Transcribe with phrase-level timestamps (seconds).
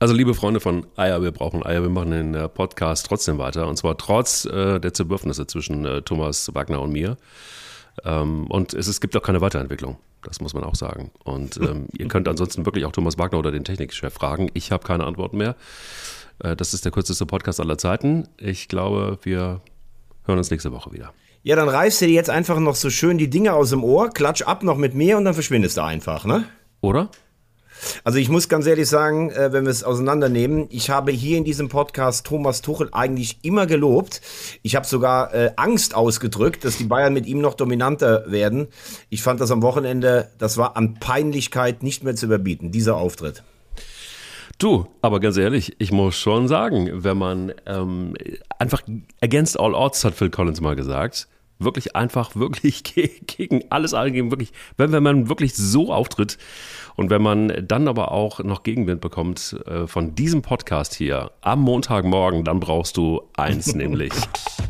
[0.00, 3.68] Also liebe Freunde von Eier, wir brauchen Eier, wir machen den äh, Podcast trotzdem weiter.
[3.68, 7.16] Und zwar trotz äh, der Zerwürfnisse zwischen äh, Thomas Wagner und mir.
[8.04, 9.96] Ähm, und es, es, gibt auch keine Weiterentwicklung.
[10.22, 11.10] Das muss man auch sagen.
[11.22, 14.50] Und ähm, ihr könnt ansonsten wirklich auch Thomas Wagner oder den Technikchef fragen.
[14.54, 15.54] Ich habe keine Antworten mehr.
[16.40, 18.28] Äh, das ist der kürzeste Podcast aller Zeiten.
[18.36, 19.60] Ich glaube, wir
[20.24, 21.12] hören uns nächste Woche wieder.
[21.44, 24.08] Ja, dann reißt du dir jetzt einfach noch so schön die Dinge aus dem Ohr,
[24.08, 26.44] klatsch ab noch mit mir und dann verschwindest du einfach, ne?
[26.80, 27.10] Oder?
[28.04, 31.44] Also ich muss ganz ehrlich sagen, äh, wenn wir es auseinandernehmen, ich habe hier in
[31.44, 34.20] diesem Podcast Thomas Tuchel eigentlich immer gelobt.
[34.62, 38.68] Ich habe sogar äh, Angst ausgedrückt, dass die Bayern mit ihm noch dominanter werden.
[39.10, 43.42] Ich fand das am Wochenende, das war an Peinlichkeit nicht mehr zu überbieten, dieser Auftritt.
[44.58, 48.14] Du, aber ganz ehrlich, ich muss schon sagen, wenn man ähm,
[48.58, 48.82] einfach
[49.20, 51.26] against all odds, hat Phil Collins mal gesagt,
[51.64, 56.38] wirklich einfach, wirklich gegen alles angeben, wirklich, wenn, wenn man wirklich so auftritt
[56.96, 61.60] und wenn man dann aber auch noch Gegenwind bekommt äh, von diesem Podcast hier am
[61.60, 64.12] Montagmorgen, dann brauchst du eins, nämlich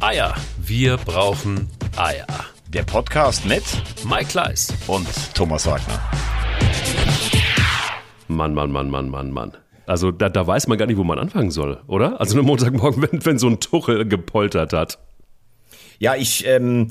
[0.01, 0.35] Eier.
[0.59, 2.27] Wir brauchen Eier.
[2.69, 3.63] Der Podcast mit
[4.09, 6.01] Mike Kleiss und Thomas Wagner.
[8.29, 9.53] Mann, Mann, Mann, Mann, Mann, Mann.
[9.87, 12.21] Also da, da weiß man gar nicht, wo man anfangen soll, oder?
[12.21, 14.99] Also am Montagmorgen, wenn, wenn so ein Tuchel gepoltert hat.
[15.99, 16.89] Ja, ich, ähm,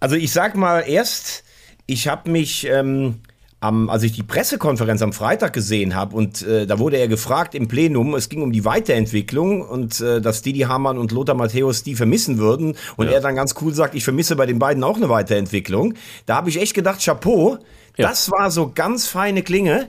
[0.00, 1.44] also ich sag mal erst,
[1.86, 3.20] ich habe mich, ähm,
[3.64, 7.54] am, als ich die Pressekonferenz am Freitag gesehen habe und äh, da wurde er gefragt
[7.54, 11.82] im Plenum, es ging um die Weiterentwicklung und äh, dass Didi Hamann und Lothar Matthäus
[11.82, 13.14] die vermissen würden und ja.
[13.14, 15.94] er dann ganz cool sagt, ich vermisse bei den beiden auch eine Weiterentwicklung.
[16.26, 17.58] Da habe ich echt gedacht, Chapeau,
[17.96, 18.08] ja.
[18.08, 19.88] das war so ganz feine Klinge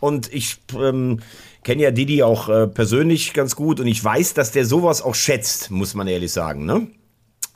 [0.00, 1.20] und ich ähm,
[1.62, 5.14] kenne ja Didi auch äh, persönlich ganz gut und ich weiß, dass der sowas auch
[5.14, 6.86] schätzt, muss man ehrlich sagen, ne?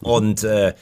[0.01, 0.75] Und äh,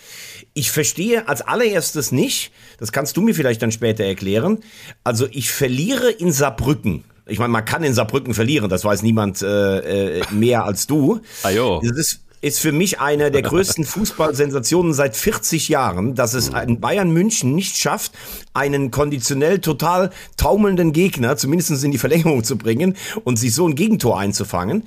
[0.55, 4.59] ich verstehe als allererstes nicht, das kannst du mir vielleicht dann später erklären,
[5.05, 7.05] also ich verliere in Saarbrücken.
[7.27, 11.21] Ich meine, man kann in Saarbrücken verlieren, das weiß niemand äh, äh, mehr als du.
[11.45, 11.81] Ah, jo.
[11.85, 16.81] Das ist ist für mich eine der größten Fußballsensationen seit 40 Jahren, dass es ein
[16.81, 18.13] Bayern München nicht schafft,
[18.53, 23.77] einen konditionell total taumelnden Gegner zumindest in die Verlängerung zu bringen und sich so ein
[23.77, 24.83] Gegentor einzufangen.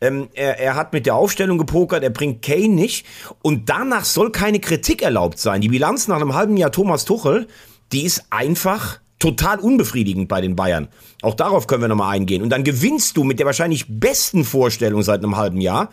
[0.00, 3.04] Ähm, er, er hat mit der Aufstellung gepokert, er bringt Kane nicht
[3.42, 5.60] und danach soll keine Kritik erlaubt sein.
[5.60, 7.48] Die Bilanz nach einem halben Jahr Thomas Tuchel,
[7.92, 10.88] die ist einfach total unbefriedigend bei den Bayern.
[11.22, 12.42] Auch darauf können wir nochmal eingehen.
[12.42, 15.90] Und dann gewinnst du mit der wahrscheinlich besten Vorstellung seit einem halben Jahr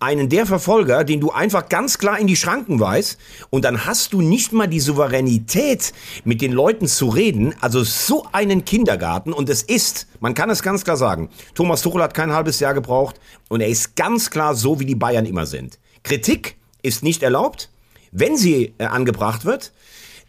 [0.00, 3.18] einen der Verfolger, den du einfach ganz klar in die Schranken weist.
[3.50, 5.92] Und dann hast du nicht mal die Souveränität,
[6.24, 7.54] mit den Leuten zu reden.
[7.60, 9.32] Also so einen Kindergarten.
[9.32, 12.74] Und es ist, man kann es ganz klar sagen, Thomas Tuchel hat kein halbes Jahr
[12.74, 13.20] gebraucht.
[13.48, 15.78] Und er ist ganz klar so, wie die Bayern immer sind.
[16.02, 17.68] Kritik ist nicht erlaubt.
[18.10, 19.72] Wenn sie äh, angebracht wird,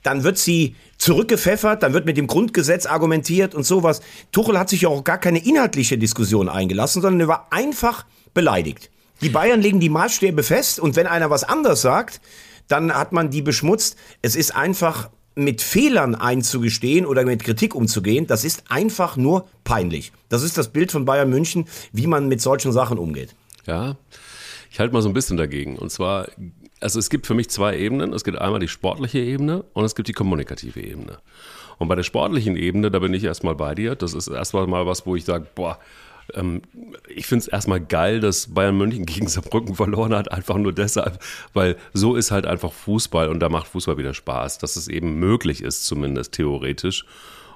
[0.03, 4.02] dann wird sie zurückgepfeffert, dann wird mit dem Grundgesetz argumentiert und sowas.
[4.31, 8.92] Tuchel hat sich ja auch gar keine inhaltliche Diskussion eingelassen, sondern er war einfach beleidigt.
[9.22, 12.22] Die Bayern legen die Maßstäbe fest und wenn einer was anders sagt,
[12.68, 13.97] dann hat man die beschmutzt.
[14.22, 20.12] Es ist einfach mit Fehlern einzugestehen oder mit Kritik umzugehen, das ist einfach nur peinlich.
[20.30, 23.34] Das ist das Bild von Bayern München, wie man mit solchen Sachen umgeht.
[23.66, 23.96] Ja,
[24.69, 25.78] ich halte mal so ein bisschen dagegen.
[25.78, 26.28] Und zwar
[26.84, 28.14] also es gibt für mich zwei Ebenen.
[28.14, 31.18] Es gibt einmal die sportliche Ebene und es gibt die kommunikative Ebene.
[31.80, 33.96] Und bei der sportlichen Ebene, da bin ich erstmal bei dir.
[33.96, 35.80] Das ist erstmal mal was, wo ich sage, boah,
[36.34, 36.62] ähm,
[37.08, 41.20] ich finde es erstmal geil, dass Bayern München gegen Saarbrücken verloren hat, einfach nur deshalb,
[41.54, 45.20] weil so ist halt einfach Fußball und da macht Fußball wieder Spaß, dass es eben
[45.20, 47.06] möglich ist, zumindest theoretisch.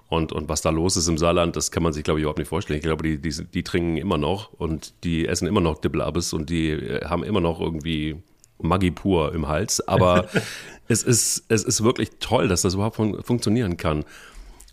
[0.10, 2.40] Und, und was da los ist im Saarland, das kann man sich, glaube ich, überhaupt
[2.40, 2.78] nicht vorstellen.
[2.78, 6.50] Ich glaube, die, die, die trinken immer noch und die essen immer noch Dibbelabes und
[6.50, 8.16] die äh, haben immer noch irgendwie
[8.60, 10.28] Maggi pur im Hals, aber
[10.88, 14.04] es, ist, es ist wirklich toll, dass das überhaupt fun funktionieren kann.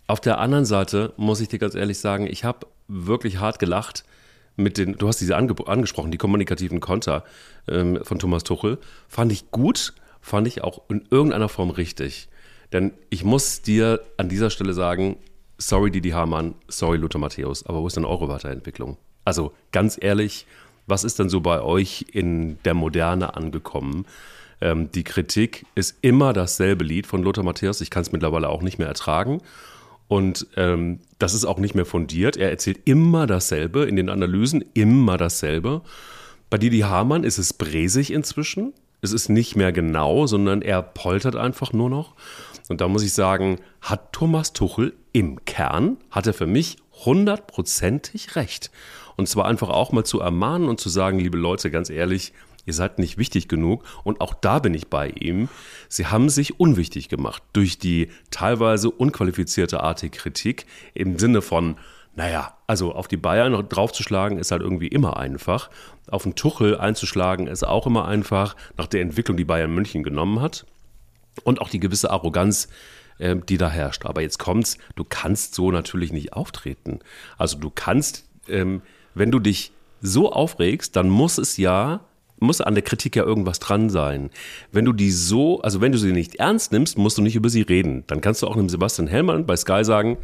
[0.07, 4.05] Auf der anderen Seite muss ich dir ganz ehrlich sagen, ich habe wirklich hart gelacht
[4.57, 7.25] mit den, du hast diese ange angesprochen, die kommunikativen Konter
[7.67, 8.79] ähm, von Thomas Tuchel.
[9.09, 12.29] Fand ich gut, fand ich auch in irgendeiner Form richtig.
[12.73, 15.17] Denn ich muss dir an dieser Stelle sagen,
[15.59, 18.97] sorry Didi Hamann, sorry Lothar Matthäus, aber wo ist denn eure Weiterentwicklung?
[19.25, 20.47] Also ganz ehrlich,
[20.87, 24.07] was ist denn so bei euch in der Moderne angekommen?
[24.61, 27.81] Ähm, die Kritik ist immer dasselbe Lied von Lothar Matthäus.
[27.81, 29.41] Ich kann es mittlerweile auch nicht mehr ertragen.
[30.09, 32.37] Und ähm, das ist auch nicht mehr fundiert.
[32.37, 35.83] Er erzählt immer dasselbe in den Analysen, immer dasselbe.
[36.51, 38.75] Bei Didi Hamann ist es bresig inzwischen.
[39.01, 42.15] Es ist nicht mehr genau, sondern er poltert einfach nur noch.
[42.69, 48.37] Und da muss ich sagen, hat Thomas Tuchel im Kern, hat er für mich hundertprozentig
[48.37, 48.71] recht.
[49.17, 52.33] Und zwar einfach auch mal zu ermahnen und zu sagen, liebe Leute, ganz ehrlich,
[52.67, 53.85] ihr seid nicht wichtig genug.
[54.05, 55.49] Und auch da bin ich bei ihm.
[55.89, 61.77] Sie haben sich unwichtig gemacht durch die teilweise unqualifizierte Art Kritik im Sinne von,
[62.17, 65.69] Naja, also auf die Bayern draufzuschlagen ist halt irgendwie immer einfach.
[66.09, 70.41] Auf den Tuchel einzuschlagen ist auch immer einfach, nach der Entwicklung, die Bayern München genommen
[70.41, 70.65] hat.
[71.43, 72.69] Und auch die gewisse Arroganz,
[73.19, 74.07] äh, die da herrscht.
[74.07, 77.01] Aber jetzt kommt's, du kannst so natürlich nicht auftreten.
[77.37, 78.83] Also du kannst, ähm,
[79.15, 82.01] wenn du dich so aufregst, dann muss es ja
[82.41, 84.31] muss an der Kritik ja irgendwas dran sein.
[84.73, 87.49] Wenn du die so, also wenn du sie nicht ernst nimmst, musst du nicht über
[87.49, 88.05] sie reden.
[88.07, 90.19] Dann kannst du auch einem Sebastian Hellmann bei Sky sagen,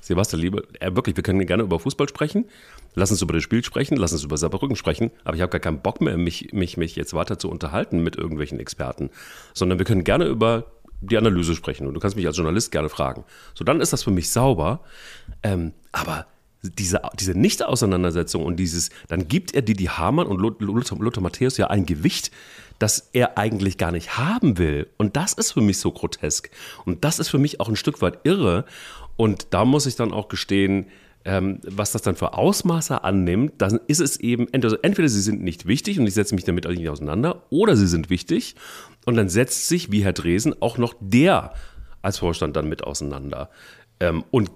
[0.00, 2.46] Sebastian, liebe, äh, wirklich, wir können gerne über Fußball sprechen.
[2.94, 5.60] Lass uns über das Spiel sprechen, lass uns über Saarbrücken sprechen, aber ich habe gar
[5.60, 9.10] keinen Bock mehr, mich, mich, mich jetzt weiter zu unterhalten mit irgendwelchen Experten,
[9.54, 10.66] sondern wir können gerne über
[11.00, 13.24] die Analyse sprechen und du kannst mich als Journalist gerne fragen.
[13.54, 14.80] So, dann ist das für mich sauber.
[15.42, 16.26] Ähm, aber
[16.62, 21.68] diese, diese Nicht-Auseinandersetzung und dieses, dann gibt er Didi Hamann und Lothar, Lothar Matthäus ja
[21.68, 22.30] ein Gewicht,
[22.78, 24.88] das er eigentlich gar nicht haben will.
[24.96, 26.50] Und das ist für mich so grotesk.
[26.84, 28.64] Und das ist für mich auch ein Stück weit irre.
[29.16, 30.86] Und da muss ich dann auch gestehen,
[31.24, 35.42] ähm, was das dann für Ausmaße annimmt, dann ist es eben, entweder, entweder sie sind
[35.42, 38.54] nicht wichtig und ich setze mich damit nicht auseinander, oder sie sind wichtig
[39.04, 41.52] und dann setzt sich, wie Herr Dresen, auch noch der
[42.00, 43.50] als Vorstand dann mit auseinander.
[44.00, 44.50] Ähm, und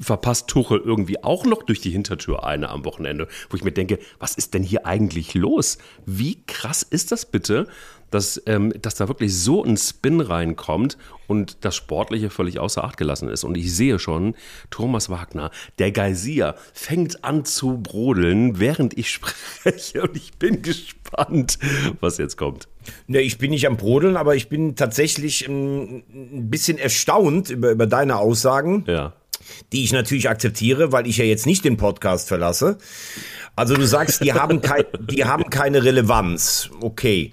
[0.00, 3.98] verpasst Tuchel irgendwie auch noch durch die Hintertür eine am Wochenende, wo ich mir denke,
[4.18, 5.78] was ist denn hier eigentlich los?
[6.06, 7.66] Wie krass ist das bitte,
[8.10, 12.96] dass, ähm, dass da wirklich so ein Spin reinkommt und das Sportliche völlig außer Acht
[12.96, 13.44] gelassen ist.
[13.44, 14.34] Und ich sehe schon,
[14.70, 20.02] Thomas Wagner, der Geysir, fängt an zu brodeln, während ich spreche.
[20.02, 21.58] Und ich bin gespannt,
[22.00, 22.68] was jetzt kommt.
[23.06, 27.70] Ne, ich bin nicht am Brodeln, aber ich bin tatsächlich ähm, ein bisschen erstaunt über,
[27.70, 28.84] über deine Aussagen.
[28.88, 29.14] Ja
[29.72, 32.78] die ich natürlich akzeptiere, weil ich ja jetzt nicht den Podcast verlasse.
[33.56, 36.70] Also du sagst, die haben, kein, die haben keine Relevanz.
[36.80, 37.32] Okay.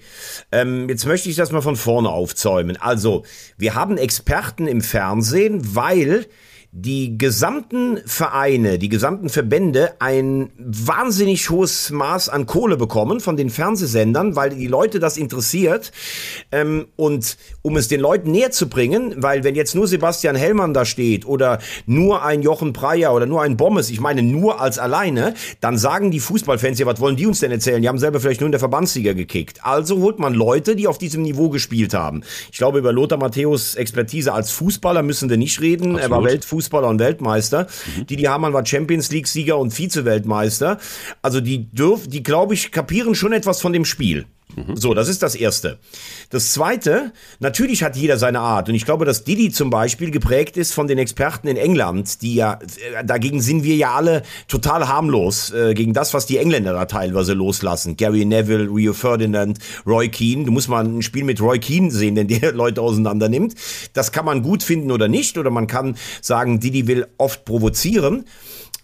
[0.52, 2.76] Ähm, jetzt möchte ich das mal von vorne aufzäumen.
[2.76, 3.24] Also,
[3.56, 6.26] wir haben Experten im Fernsehen, weil
[6.70, 13.48] die gesamten Vereine, die gesamten Verbände ein wahnsinnig hohes Maß an Kohle bekommen von den
[13.48, 15.92] Fernsehsendern, weil die Leute das interessiert.
[16.52, 20.74] Ähm, und um es den Leuten näher zu bringen, weil wenn jetzt nur Sebastian Hellmann
[20.74, 24.78] da steht oder nur ein Jochen Breyer oder nur ein Bommes, ich meine nur als
[24.78, 27.80] alleine, dann sagen die Fußballfans ja, was wollen die uns denn erzählen?
[27.80, 29.64] Die haben selber vielleicht nur in der Verbandsliga gekickt.
[29.64, 32.22] Also holt man Leute, die auf diesem Niveau gespielt haben.
[32.52, 35.96] Ich glaube, über Lothar Matthäus Expertise als Fußballer müssen wir nicht reden.
[35.96, 36.02] Absolut.
[36.02, 36.67] Er war Weltfußballer.
[36.68, 37.66] Fußballer und Weltmeister.
[37.96, 38.06] Mhm.
[38.06, 40.78] Didi Hamann war Champions League Sieger und Vize-Weltmeister.
[41.22, 44.26] Also die dürfen, die glaube ich kapieren schon etwas von dem Spiel.
[44.56, 44.76] Mhm.
[44.76, 45.78] So, das ist das Erste.
[46.30, 48.68] Das Zweite, natürlich hat jeder seine Art.
[48.68, 52.34] Und ich glaube, dass Didi zum Beispiel geprägt ist von den Experten in England, die
[52.34, 56.72] ja, äh, dagegen sind wir ja alle total harmlos, äh, gegen das, was die Engländer
[56.72, 57.96] da teilweise loslassen.
[57.96, 60.44] Gary Neville, Rio Ferdinand, Roy Keane.
[60.44, 63.54] Du musst mal ein Spiel mit Roy Keane sehen, denn der Leute auseinander nimmt.
[63.92, 65.38] Das kann man gut finden oder nicht.
[65.38, 68.24] Oder man kann sagen, Didi will oft provozieren.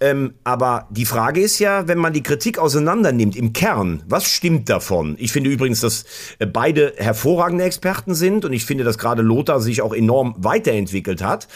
[0.05, 4.27] Ähm, aber die Frage ist ja, wenn man die Kritik auseinander nimmt, im Kern, was
[4.27, 5.17] stimmt davon?
[5.19, 6.05] Ich finde übrigens, dass
[6.39, 11.23] äh, beide hervorragende Experten sind und ich finde, dass gerade Lothar sich auch enorm weiterentwickelt
[11.23, 11.49] hat.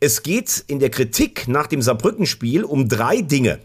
[0.00, 3.60] Es geht in der Kritik nach dem Saarbrückenspiel um drei Dinge.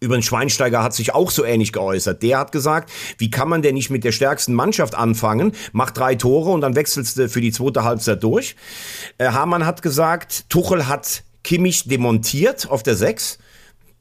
[0.00, 2.22] Übrigens, Schweinsteiger hat sich auch so ähnlich geäußert.
[2.22, 6.14] Der hat gesagt, wie kann man denn nicht mit der stärksten Mannschaft anfangen, macht drei
[6.14, 8.56] Tore und dann wechselst du für die zweite Halbzeit durch.
[9.18, 13.38] Äh, Hamann hat gesagt, Tuchel hat Kimmich demontiert auf der Sechs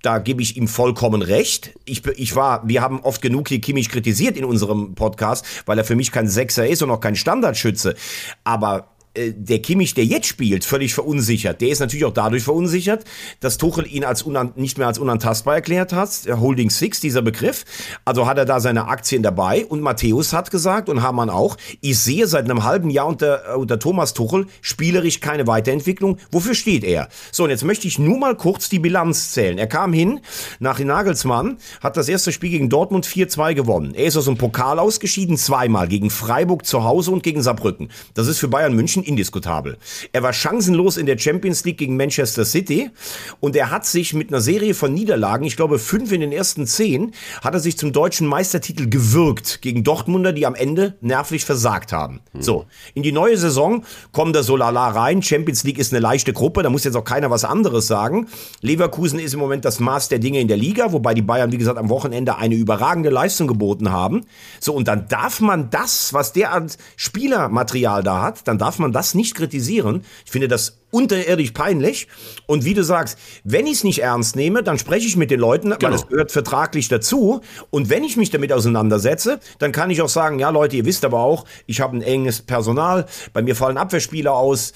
[0.02, 1.74] da gebe ich ihm vollkommen recht.
[1.86, 5.86] Ich, ich war, wir haben oft genug hier Kimmich kritisiert in unserem Podcast, weil er
[5.86, 7.96] für mich kein Sechser ist und auch kein Standardschütze.
[8.44, 11.62] Aber der Kimmich, der jetzt spielt, völlig verunsichert.
[11.62, 13.04] Der ist natürlich auch dadurch verunsichert,
[13.40, 16.10] dass Tuchel ihn als nicht mehr als unantastbar erklärt hat.
[16.28, 17.66] Holding Six, dieser Begriff.
[18.06, 19.66] Also hat er da seine Aktien dabei.
[19.66, 23.56] Und Matthäus hat gesagt und Hamann auch, ich sehe seit einem halben Jahr unter, äh,
[23.56, 26.18] unter Thomas Tuchel spielerisch keine Weiterentwicklung.
[26.32, 27.10] Wofür steht er?
[27.32, 29.58] So, und jetzt möchte ich nur mal kurz die Bilanz zählen.
[29.58, 30.20] Er kam hin
[30.60, 33.94] nach Nagelsmann, hat das erste Spiel gegen Dortmund 4-2 gewonnen.
[33.96, 37.90] Er ist aus dem Pokal ausgeschieden, zweimal gegen Freiburg zu Hause und gegen Saarbrücken.
[38.14, 39.78] Das ist für Bayern München indiskutabel.
[40.14, 42.92] Er war chancenlos in der Champions League gegen Manchester City
[43.40, 46.68] und er hat sich mit einer Serie von Niederlagen, ich glaube fünf in den ersten
[46.68, 51.92] zehn, hat er sich zum deutschen Meistertitel gewirkt gegen Dortmunder, die am Ende nervlich versagt
[51.92, 52.22] haben.
[52.34, 52.42] Hm.
[52.42, 55.22] So, in die neue Saison kommt der Solala rein.
[55.22, 58.28] Champions League ist eine leichte Gruppe, da muss jetzt auch keiner was anderes sagen.
[58.62, 61.58] Leverkusen ist im Moment das Maß der Dinge in der Liga, wobei die Bayern, wie
[61.58, 64.26] gesagt, am Wochenende eine überragende Leistung geboten haben.
[64.60, 68.87] So, und dann darf man das, was der an Spielermaterial da hat, dann darf man
[68.94, 70.04] das nicht kritisieren.
[70.26, 72.08] Ich finde das unterirdisch peinlich.
[72.46, 75.40] Und wie du sagst, wenn ich es nicht ernst nehme, dann spreche ich mit den
[75.40, 75.82] Leuten, genau.
[75.82, 77.42] weil es gehört vertraglich dazu.
[77.70, 81.06] Und wenn ich mich damit auseinandersetze, dann kann ich auch sagen, ja Leute, ihr wisst
[81.06, 84.74] aber auch, ich habe ein enges Personal, bei mir fallen Abwehrspieler aus.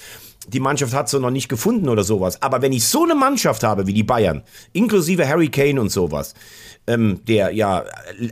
[0.48, 2.42] die Mannschaft hat sie noch nicht gefunden oder sowas.
[2.42, 4.42] Aber wenn ich so eine Mannschaft habe wie die Bayern,
[4.72, 6.34] inklusive Harry Kane und sowas,
[6.86, 7.84] ähm, der ja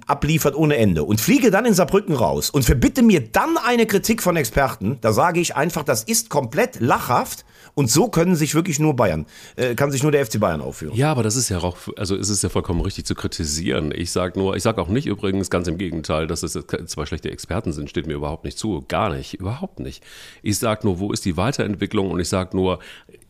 [0.07, 4.23] abliefert ohne Ende und fliege dann in Saarbrücken raus und verbitte mir dann eine Kritik
[4.23, 8.81] von Experten, da sage ich einfach, das ist komplett lachhaft und so können sich wirklich
[8.81, 9.27] nur Bayern,
[9.57, 10.95] äh, kann sich nur der FC Bayern aufführen.
[10.97, 13.93] Ja, aber das ist ja auch, also ist es ja vollkommen richtig zu kritisieren.
[13.95, 17.31] Ich sage nur, ich sage auch nicht übrigens ganz im Gegenteil, dass es zwei schlechte
[17.31, 18.85] Experten sind, steht mir überhaupt nicht zu.
[18.89, 20.03] Gar nicht, überhaupt nicht.
[20.43, 22.81] Ich sage nur, wo ist die Weiterentwicklung und ich sage nur,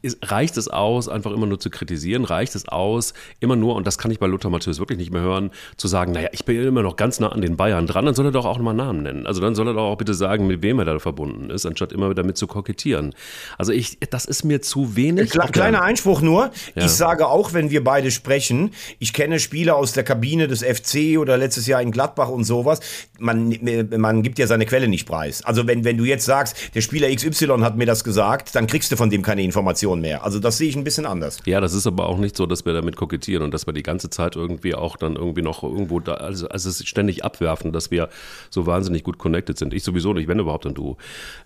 [0.02, 2.24] ist, reicht es aus, einfach immer nur zu kritisieren?
[2.24, 5.22] Reicht es aus, immer nur, und das kann ich bei Lothar Matthäus wirklich nicht mehr
[5.22, 8.14] hören, zu sagen, naja, ich bin immer noch ganz nah an den Bayern dran, dann
[8.14, 9.26] soll er doch auch nochmal Namen nennen.
[9.26, 11.92] Also dann soll er doch auch bitte sagen, mit wem er da verbunden ist, anstatt
[11.92, 13.14] immer damit zu kokettieren.
[13.58, 15.30] Also ich, das ist mir zu wenig.
[15.30, 16.50] Kle kleiner Einspruch nur.
[16.74, 16.84] Ja.
[16.84, 21.18] Ich sage auch, wenn wir beide sprechen, ich kenne Spieler aus der Kabine des FC
[21.18, 22.80] oder letztes Jahr in Gladbach und sowas.
[23.18, 23.56] Man,
[23.96, 25.44] man gibt ja seine Quelle nicht preis.
[25.44, 28.90] Also wenn, wenn du jetzt sagst, der Spieler XY hat mir das gesagt, dann kriegst
[28.92, 29.89] du von dem keine Informationen.
[29.90, 30.24] Information mehr.
[30.24, 31.38] Also das sehe ich ein bisschen anders.
[31.46, 33.82] Ja, das ist aber auch nicht so, dass wir damit kokettieren und dass wir die
[33.82, 37.90] ganze Zeit irgendwie auch dann irgendwie noch irgendwo da, also, also es ständig abwerfen, dass
[37.90, 38.08] wir
[38.50, 39.74] so wahnsinnig gut connected sind.
[39.74, 40.96] Ich sowieso nicht, wenn überhaupt dann du.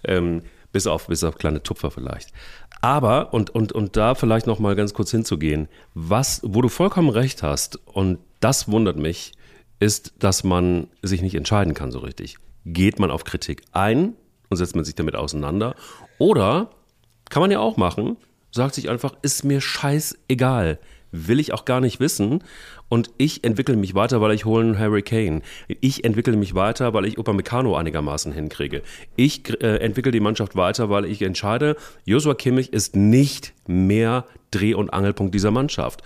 [0.05, 2.33] Ähm, bis auf, bis auf kleine Tupfer vielleicht.
[2.81, 7.11] Aber, und, und, und da vielleicht noch mal ganz kurz hinzugehen, was, wo du vollkommen
[7.11, 9.33] recht hast, und das wundert mich,
[9.79, 12.39] ist, dass man sich nicht entscheiden kann so richtig.
[12.67, 14.15] Geht man auf Kritik ein
[14.49, 15.77] und setzt man sich damit auseinander?
[16.19, 16.71] Oder
[17.31, 18.17] kann man ja auch machen,
[18.55, 20.79] sagt sich einfach, ist mir scheißegal.
[21.11, 22.43] Will ich auch gar nicht wissen.
[22.89, 25.43] Und ich entwickle mich weiter, weil ich hole einen Harry Kane.
[25.81, 28.83] Ich entwickle mich weiter, weil ich Upamecano einigermaßen hinkriege.
[29.17, 34.75] Ich äh, entwickle die Mannschaft weiter, weil ich entscheide, Joshua Kimmich ist nicht mehr Dreh-
[34.75, 36.03] und Angelpunkt dieser Mannschaft.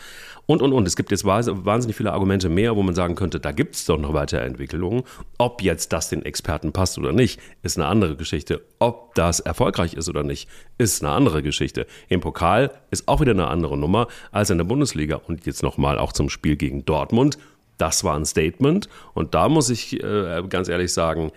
[0.50, 0.88] Und, und, und.
[0.88, 3.98] Es gibt jetzt wahnsinnig viele Argumente mehr, wo man sagen könnte, da gibt es doch
[3.98, 5.02] noch Weiterentwicklungen.
[5.36, 8.62] Ob jetzt das den Experten passt oder nicht, ist eine andere Geschichte.
[8.78, 11.86] Ob das erfolgreich ist oder nicht, ist eine andere Geschichte.
[12.08, 15.16] Im Pokal ist auch wieder eine andere Nummer als in der Bundesliga.
[15.16, 17.38] Und jetzt nochmal auch zum Spiel gegen Dortmund.
[17.78, 18.88] Das war ein Statement.
[19.14, 21.32] Und da muss ich äh, ganz ehrlich sagen,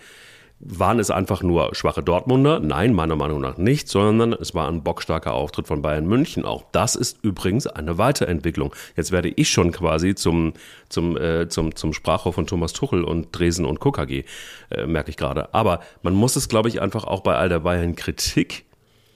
[0.64, 2.60] waren es einfach nur schwache Dortmunder?
[2.60, 6.44] Nein, meiner Meinung nach nicht, sondern es war ein bockstarker Auftritt von Bayern München.
[6.44, 8.72] Auch das ist übrigens eine Weiterentwicklung.
[8.96, 10.52] Jetzt werde ich schon quasi zum,
[10.88, 14.22] zum, äh, zum, zum Sprachrohr von Thomas Tuchel und Dresen und KKG,
[14.70, 15.52] äh, merke ich gerade.
[15.52, 18.64] Aber man muss es, glaube ich, einfach auch bei all der Bayern Kritik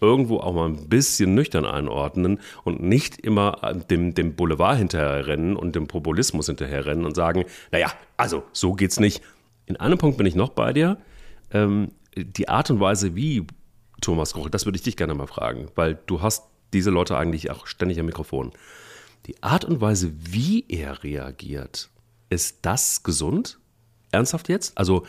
[0.01, 5.57] irgendwo auch mal ein bisschen nüchtern einordnen und nicht immer äh, dem, dem Boulevard hinterherrennen
[5.57, 9.23] und dem Populismus hinterherrennen und sagen, naja, also so geht's nicht.
[9.67, 10.99] In einem Punkt bin ich noch bei dir
[11.51, 13.47] ähm, die Art und Weise, wie
[14.01, 17.51] Thomas Rochel, das würde ich dich gerne mal fragen, weil du hast diese Leute eigentlich
[17.51, 18.53] auch ständig am Mikrofon.
[19.27, 21.91] Die Art und Weise, wie er reagiert,
[22.31, 23.59] ist das gesund?
[24.13, 24.77] Ernsthaft jetzt?
[24.79, 25.05] Also,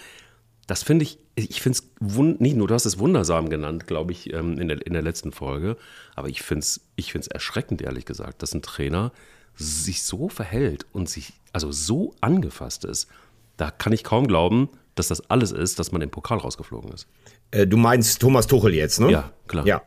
[0.68, 4.34] das finde ich, ich finde es nicht nur, du hast es wundersam genannt, glaube ich,
[4.34, 5.78] ähm, in der, in der letzten Folge,
[6.16, 9.12] aber ich finde es ich find's erschreckend, ehrlich gesagt, dass ein Trainer
[9.56, 13.08] sich so verhält und sich also so angefasst ist.
[13.56, 17.08] Da kann ich kaum glauben, dass das alles ist, dass man im Pokal rausgeflogen ist.
[17.52, 19.12] Äh, du meinst Thomas Tuchel jetzt, ne?
[19.12, 19.66] Ja, klar.
[19.66, 19.82] Ja,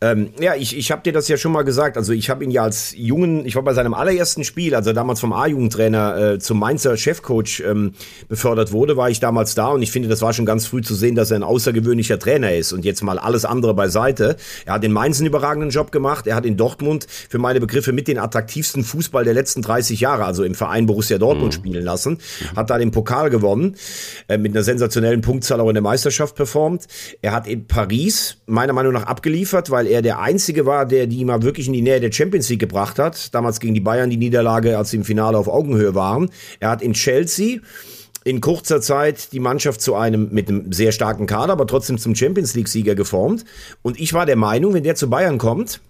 [0.00, 1.96] ähm, ja ich, ich habe dir das ja schon mal gesagt.
[1.96, 4.94] Also ich habe ihn ja als jungen, ich war bei seinem allerersten Spiel, als er
[4.94, 7.94] damals vom A-Jugendtrainer äh, zum Mainzer Chefcoach ähm,
[8.28, 10.94] befördert wurde, war ich damals da und ich finde, das war schon ganz früh zu
[10.94, 12.72] sehen, dass er ein außergewöhnlicher Trainer ist.
[12.72, 14.36] Und jetzt mal alles andere beiseite.
[14.66, 16.26] Er hat in Mainz einen überragenden Job gemacht.
[16.26, 20.24] Er hat in Dortmund für meine Begriffe mit den attraktivsten Fußball der letzten 30 Jahre,
[20.24, 21.56] also im Verein Borussia Dortmund mhm.
[21.56, 22.18] spielen lassen.
[22.56, 23.76] Hat da den Pokal gewonnen,
[24.28, 26.86] äh, mit einer sensationellen Punktzahl auch in der Meisterschaft performt.
[27.20, 31.24] Er hat in Paris meiner Meinung nach abgeliefert, weil er der Einzige war, der die
[31.24, 33.34] mal wirklich in die Nähe der Champions League gebracht hat.
[33.34, 36.30] Damals gegen die Bayern die Niederlage, als sie im Finale auf Augenhöhe waren.
[36.60, 37.58] Er hat in Chelsea
[38.24, 42.14] in kurzer Zeit die Mannschaft zu einem mit einem sehr starken Kader, aber trotzdem zum
[42.14, 43.44] Champions League Sieger geformt.
[43.82, 45.80] Und ich war der Meinung, wenn der zu Bayern kommt,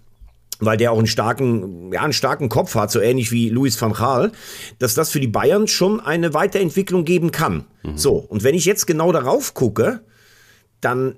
[0.59, 3.93] weil der auch einen starken, ja, einen starken Kopf hat, so ähnlich wie Luis van
[3.93, 4.31] Gaal,
[4.79, 7.65] dass das für die Bayern schon eine Weiterentwicklung geben kann.
[7.83, 7.97] Mhm.
[7.97, 8.15] So.
[8.15, 10.01] Und wenn ich jetzt genau darauf gucke,
[10.81, 11.15] dann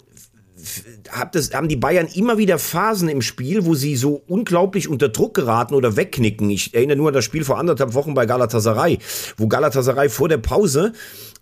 [1.31, 5.33] das, haben die Bayern immer wieder Phasen im Spiel, wo sie so unglaublich unter Druck
[5.33, 6.49] geraten oder wegknicken.
[6.49, 8.99] Ich erinnere nur an das Spiel vor anderthalb Wochen bei Galatasaray,
[9.37, 10.93] wo Galatasaray vor der Pause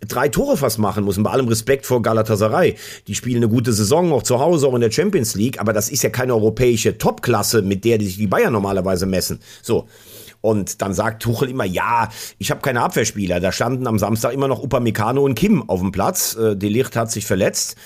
[0.07, 1.17] drei Tore fast machen muss.
[1.17, 2.75] Und bei allem Respekt vor Galatasaray.
[3.07, 5.59] Die spielen eine gute Saison, auch zu Hause, auch in der Champions League.
[5.59, 9.39] Aber das ist ja keine europäische Topklasse, mit der sich die Bayern normalerweise messen.
[9.61, 9.87] So.
[10.41, 13.39] Und dann sagt Tuchel immer, ja, ich habe keine Abwehrspieler.
[13.39, 16.35] Da standen am Samstag immer noch Upamecano und Kim auf dem Platz.
[16.35, 17.77] Äh, Delicht hat sich verletzt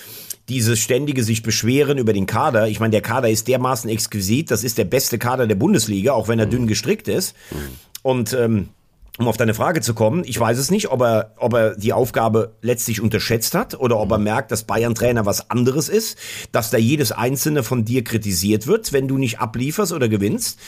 [0.49, 2.67] dieses ständige sich beschweren über den Kader.
[2.67, 4.49] Ich meine, der Kader ist dermaßen exquisit.
[4.51, 6.51] Das ist der beste Kader der Bundesliga, auch wenn er mhm.
[6.51, 7.35] dünn gestrickt ist.
[7.51, 7.57] Mhm.
[8.01, 8.69] Und ähm,
[9.17, 11.91] um auf deine Frage zu kommen, ich weiß es nicht, ob er, ob er die
[11.91, 16.17] Aufgabe letztlich unterschätzt hat oder ob er merkt, dass Bayern-Trainer was anderes ist,
[16.51, 20.59] dass da jedes einzelne von dir kritisiert wird, wenn du nicht ablieferst oder gewinnst.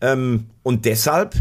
[0.00, 1.34] Ähm, und deshalb,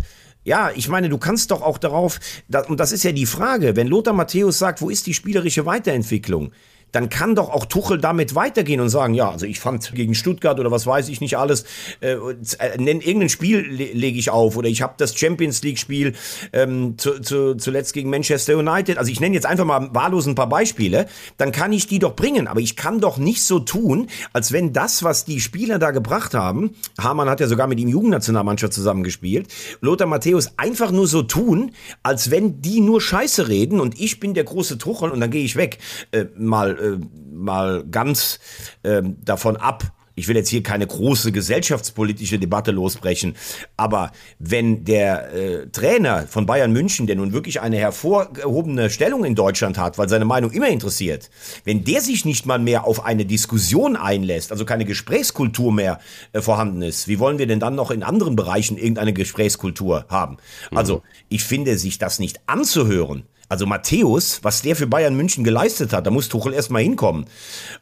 [0.43, 2.19] ja, ich meine, du kannst doch auch darauf,
[2.67, 6.51] und das ist ja die Frage, wenn Lothar Matthäus sagt, wo ist die spielerische Weiterentwicklung?
[6.91, 10.59] Dann kann doch auch Tuchel damit weitergehen und sagen, ja, also ich fand gegen Stuttgart
[10.59, 11.65] oder was weiß ich nicht alles,
[12.01, 15.79] äh, äh, nenn irgendein Spiel le lege ich auf oder ich habe das Champions League
[15.79, 16.13] Spiel
[16.53, 20.35] ähm, zu, zu, zuletzt gegen Manchester United, also ich nenne jetzt einfach mal wahllos ein
[20.35, 24.07] paar Beispiele, dann kann ich die doch bringen, aber ich kann doch nicht so tun,
[24.33, 27.89] als wenn das, was die Spieler da gebracht haben, Hamann hat ja sogar mit ihm
[27.89, 29.47] Jugendnationalmannschaft zusammengespielt,
[29.81, 31.71] Lothar Matthäus einfach nur so tun,
[32.03, 35.43] als wenn die nur Scheiße reden und ich bin der große Tuchel und dann gehe
[35.43, 35.79] ich weg.
[36.11, 36.97] Äh, mal äh,
[37.31, 38.39] mal ganz
[38.83, 43.35] äh, davon ab, ich will jetzt hier keine große gesellschaftspolitische Debatte losbrechen,
[43.77, 49.35] aber wenn der äh, Trainer von Bayern München, der nun wirklich eine hervorgehobene Stellung in
[49.35, 51.29] Deutschland hat, weil seine Meinung immer interessiert,
[51.63, 55.99] wenn der sich nicht mal mehr auf eine Diskussion einlässt, also keine Gesprächskultur mehr
[56.33, 60.35] äh, vorhanden ist, wie wollen wir denn dann noch in anderen Bereichen irgendeine Gesprächskultur haben?
[60.71, 61.01] Also mhm.
[61.29, 66.07] ich finde, sich das nicht anzuhören, also Matthäus, was der für Bayern München geleistet hat,
[66.07, 67.25] da muss Tuchel erstmal hinkommen.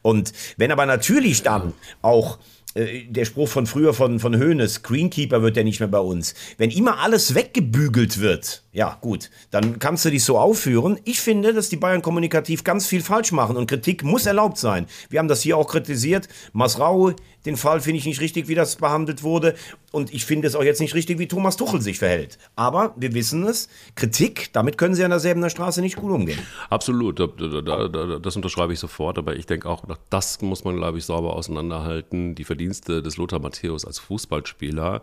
[0.02, 2.38] Und wenn aber natürlich dann auch
[2.74, 6.34] äh, der Spruch von früher von, von Hoeneß, Greenkeeper wird ja nicht mehr bei uns.
[6.58, 10.98] Wenn immer alles weggebügelt wird, ja gut, dann kannst du dich so aufführen.
[11.04, 14.86] Ich finde, dass die Bayern kommunikativ ganz viel falsch machen und Kritik muss erlaubt sein.
[15.10, 16.28] Wir haben das hier auch kritisiert.
[16.52, 17.12] Masrau,
[17.46, 19.54] den Fall finde ich nicht richtig, wie das behandelt wurde.
[19.90, 22.38] Und ich finde es auch jetzt nicht richtig, wie Thomas Tuchel sich verhält.
[22.56, 26.38] Aber wir wissen es, Kritik, damit können sie an derselben Straße nicht gut umgehen.
[26.68, 29.16] Absolut, das unterschreibe ich sofort.
[29.16, 32.34] Aber ich denke auch, das muss man, glaube ich, sauber auseinanderhalten.
[32.34, 35.02] Die Verdienste des Lothar Matthäus als Fußballspieler.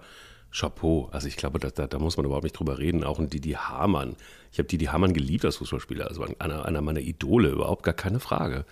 [0.51, 1.09] Chapeau.
[1.11, 3.03] Also ich glaube, da, da, da, muss man überhaupt nicht drüber reden.
[3.03, 4.15] Auch Didi Hamann.
[4.51, 6.07] Ich habe Didi Hamann geliebt als Fußballspieler.
[6.07, 8.65] Also einer, einer meiner Idole, überhaupt gar keine Frage.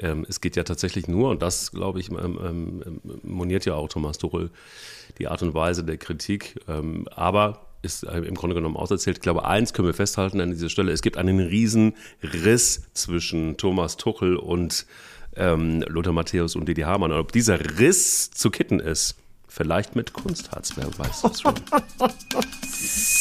[0.00, 3.88] Ähm, es geht ja tatsächlich nur, und das, glaube ich, ähm, ähm, moniert ja auch
[3.88, 4.50] Thomas Tuchel,
[5.18, 6.60] die Art und Weise der Kritik.
[6.68, 9.18] Ähm, aber ist äh, im Grunde genommen auserzählt.
[9.18, 10.92] Ich glaube, eins können wir festhalten an dieser Stelle.
[10.92, 14.86] Es gibt einen riesen Riss zwischen Thomas Tuchel und
[15.36, 17.12] ähm, Lothar Matthäus und Didi Hamann.
[17.12, 19.16] Und ob dieser Riss zu kitten ist,
[19.48, 21.54] vielleicht mit Kunstharz, wer weiß das schon.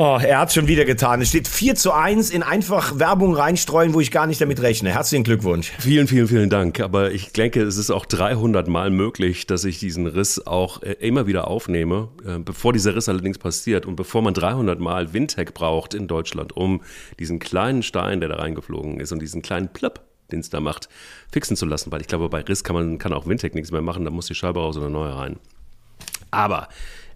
[0.00, 1.20] Oh, er hat schon wieder getan.
[1.20, 4.90] Es steht 4 zu 1 in einfach Werbung reinstreuen, wo ich gar nicht damit rechne.
[4.90, 5.72] Herzlichen Glückwunsch.
[5.80, 6.78] Vielen, vielen, vielen Dank.
[6.78, 10.92] Aber ich denke, es ist auch 300 Mal möglich, dass ich diesen Riss auch äh,
[11.00, 15.52] immer wieder aufnehme, äh, bevor dieser Riss allerdings passiert und bevor man 300 Mal Windtech
[15.52, 16.80] braucht in Deutschland, um
[17.18, 20.88] diesen kleinen Stein, der da reingeflogen ist und diesen kleinen Plöpp, den es da macht,
[21.32, 21.90] fixen zu lassen.
[21.90, 24.26] Weil ich glaube, bei Riss kann man kann auch Windtech nichts mehr machen, da muss
[24.26, 25.40] die Scheibe raus eine neue rein.
[26.30, 26.68] Aber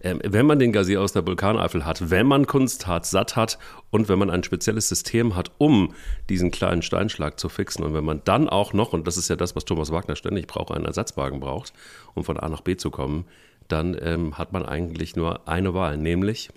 [0.03, 3.59] ähm, wenn man den Gazier aus der Vulkaneifel hat, wenn man Kunstharz satt hat
[3.91, 5.95] und wenn man ein spezielles System hat, um
[6.29, 9.37] diesen kleinen Steinschlag zu fixen und wenn man dann auch noch, und das ist ja
[9.37, 11.73] das, was Thomas Wagner ständig braucht, einen Ersatzwagen braucht,
[12.15, 13.27] um von A nach B zu kommen,
[13.69, 16.51] dann ähm, hat man eigentlich nur eine Wahl, nämlich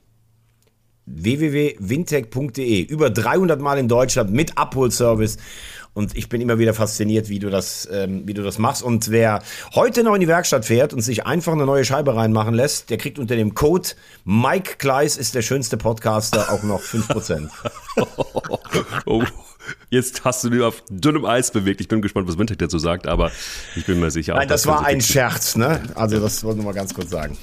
[1.06, 2.82] www.wintech.de.
[2.82, 5.38] Über 300 Mal in Deutschland mit Abholservice.
[5.96, 8.84] Und ich bin immer wieder fasziniert, wie du das, ähm, wie du das machst.
[8.84, 9.42] Und wer
[9.74, 12.98] heute noch in die Werkstatt fährt und sich einfach eine neue Scheibe reinmachen lässt, der
[12.98, 13.90] kriegt unter dem Code
[14.26, 17.50] Mike Kleiss ist der schönste Podcaster auch noch 5%.
[19.06, 19.24] oh.
[19.90, 21.80] Jetzt hast du dich auf dünnem Eis bewegt.
[21.80, 23.32] Ich bin gespannt, was Wintech dazu sagt, aber
[23.76, 24.36] ich bin mir sicher.
[24.36, 25.82] Nein, das war ein Scherz, ne?
[25.96, 27.38] Also das wollte ich mal ganz kurz sagen.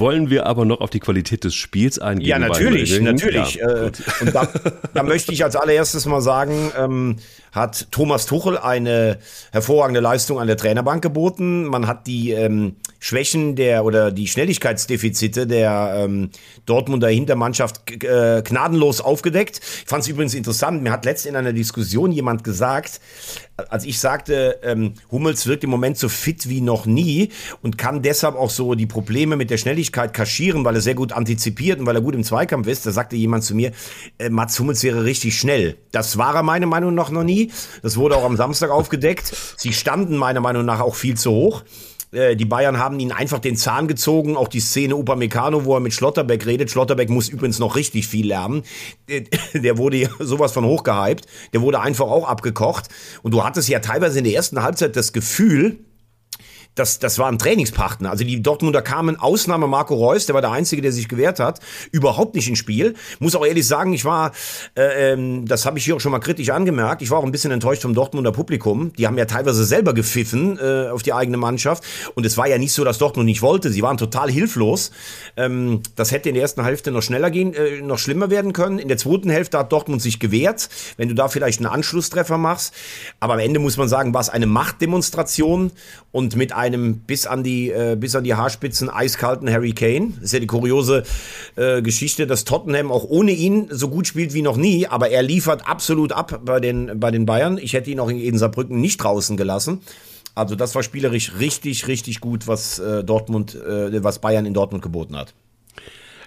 [0.00, 2.26] Wollen wir aber noch auf die Qualität des Spiels eingehen?
[2.26, 3.56] Ja, natürlich, natürlich.
[3.56, 4.48] Ja, äh, und da,
[4.94, 7.16] da, möchte ich als allererstes mal sagen, ähm,
[7.52, 9.18] hat Thomas Tuchel eine
[9.52, 11.64] hervorragende Leistung an der Trainerbank geboten.
[11.64, 16.30] Man hat die ähm, Schwächen der oder die Schnelligkeitsdefizite der ähm,
[16.66, 19.60] Dortmunder Hintermannschaft äh, gnadenlos aufgedeckt.
[19.60, 20.82] Ich fand es übrigens interessant.
[20.82, 23.00] Mir hat letzt in einer Diskussion jemand gesagt,
[23.56, 27.30] als ich sagte, ähm, Hummels wirkt im Moment so fit wie noch nie
[27.62, 31.12] und kann deshalb auch so die Probleme mit der Schnelligkeit kaschieren, weil er sehr gut
[31.12, 32.86] antizipiert und weil er gut im Zweikampf ist.
[32.86, 33.72] Da sagte jemand zu mir,
[34.18, 35.76] äh, Mats Hummels wäre richtig schnell.
[35.90, 37.50] Das war er meiner Meinung nach noch nie.
[37.82, 39.32] Das wurde auch am Samstag aufgedeckt.
[39.56, 41.64] Sie standen meiner Meinung nach auch viel zu hoch.
[42.12, 44.36] Äh, die Bayern haben ihn einfach den Zahn gezogen.
[44.36, 46.70] Auch die Szene Upamecano, wo er mit Schlotterbeck redet.
[46.70, 48.62] Schlotterbeck muss übrigens noch richtig viel lernen.
[49.54, 51.26] Der wurde ja sowas von hochgehypt.
[51.52, 52.88] Der wurde einfach auch abgekocht.
[53.22, 55.78] Und du hattest ja teilweise in der ersten Halbzeit das Gefühl,
[56.74, 58.10] das, das war ein Trainingspartner.
[58.10, 61.60] Also die Dortmunder kamen, Ausnahme Marco Reus, der war der Einzige, der sich gewehrt hat,
[61.92, 62.94] überhaupt nicht ins Spiel.
[63.18, 64.32] Muss auch ehrlich sagen, ich war,
[64.76, 67.32] äh, ähm, das habe ich hier auch schon mal kritisch angemerkt, ich war auch ein
[67.32, 68.92] bisschen enttäuscht vom Dortmunder Publikum.
[68.94, 71.84] Die haben ja teilweise selber gepfiffen äh, auf die eigene Mannschaft.
[72.14, 73.70] Und es war ja nicht so, dass Dortmund nicht wollte.
[73.70, 74.92] Sie waren total hilflos.
[75.36, 78.78] Ähm, das hätte in der ersten Hälfte noch schneller gehen, äh, noch schlimmer werden können.
[78.78, 82.74] In der zweiten Hälfte hat Dortmund sich gewehrt, wenn du da vielleicht einen Anschlusstreffer machst.
[83.18, 85.72] Aber am Ende muss man sagen, war es eine Machtdemonstration
[86.12, 90.12] und mit einem bis an die, äh, bis an die Haarspitzen eiskalten Harry Kane.
[90.16, 91.02] Das ist ja die kuriose
[91.56, 95.22] äh, Geschichte, dass Tottenham auch ohne ihn so gut spielt wie noch nie, aber er
[95.22, 97.58] liefert absolut ab bei den, bei den Bayern.
[97.58, 99.80] Ich hätte ihn auch in Saarbrücken nicht draußen gelassen.
[100.34, 104.82] Also das war spielerisch richtig, richtig gut, was äh, Dortmund, äh, was Bayern in Dortmund
[104.82, 105.34] geboten hat.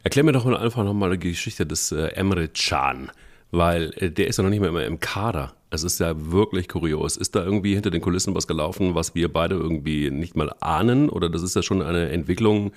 [0.03, 3.11] Erklär mir doch mal einfach nochmal die Geschichte des äh, Emre Can,
[3.51, 5.53] weil äh, der ist ja noch nicht mehr immer im Kader.
[5.73, 7.17] Es ist ja wirklich kurios.
[7.17, 11.09] Ist da irgendwie hinter den Kulissen was gelaufen, was wir beide irgendwie nicht mal ahnen?
[11.09, 12.73] Oder das ist ja schon eine Entwicklung,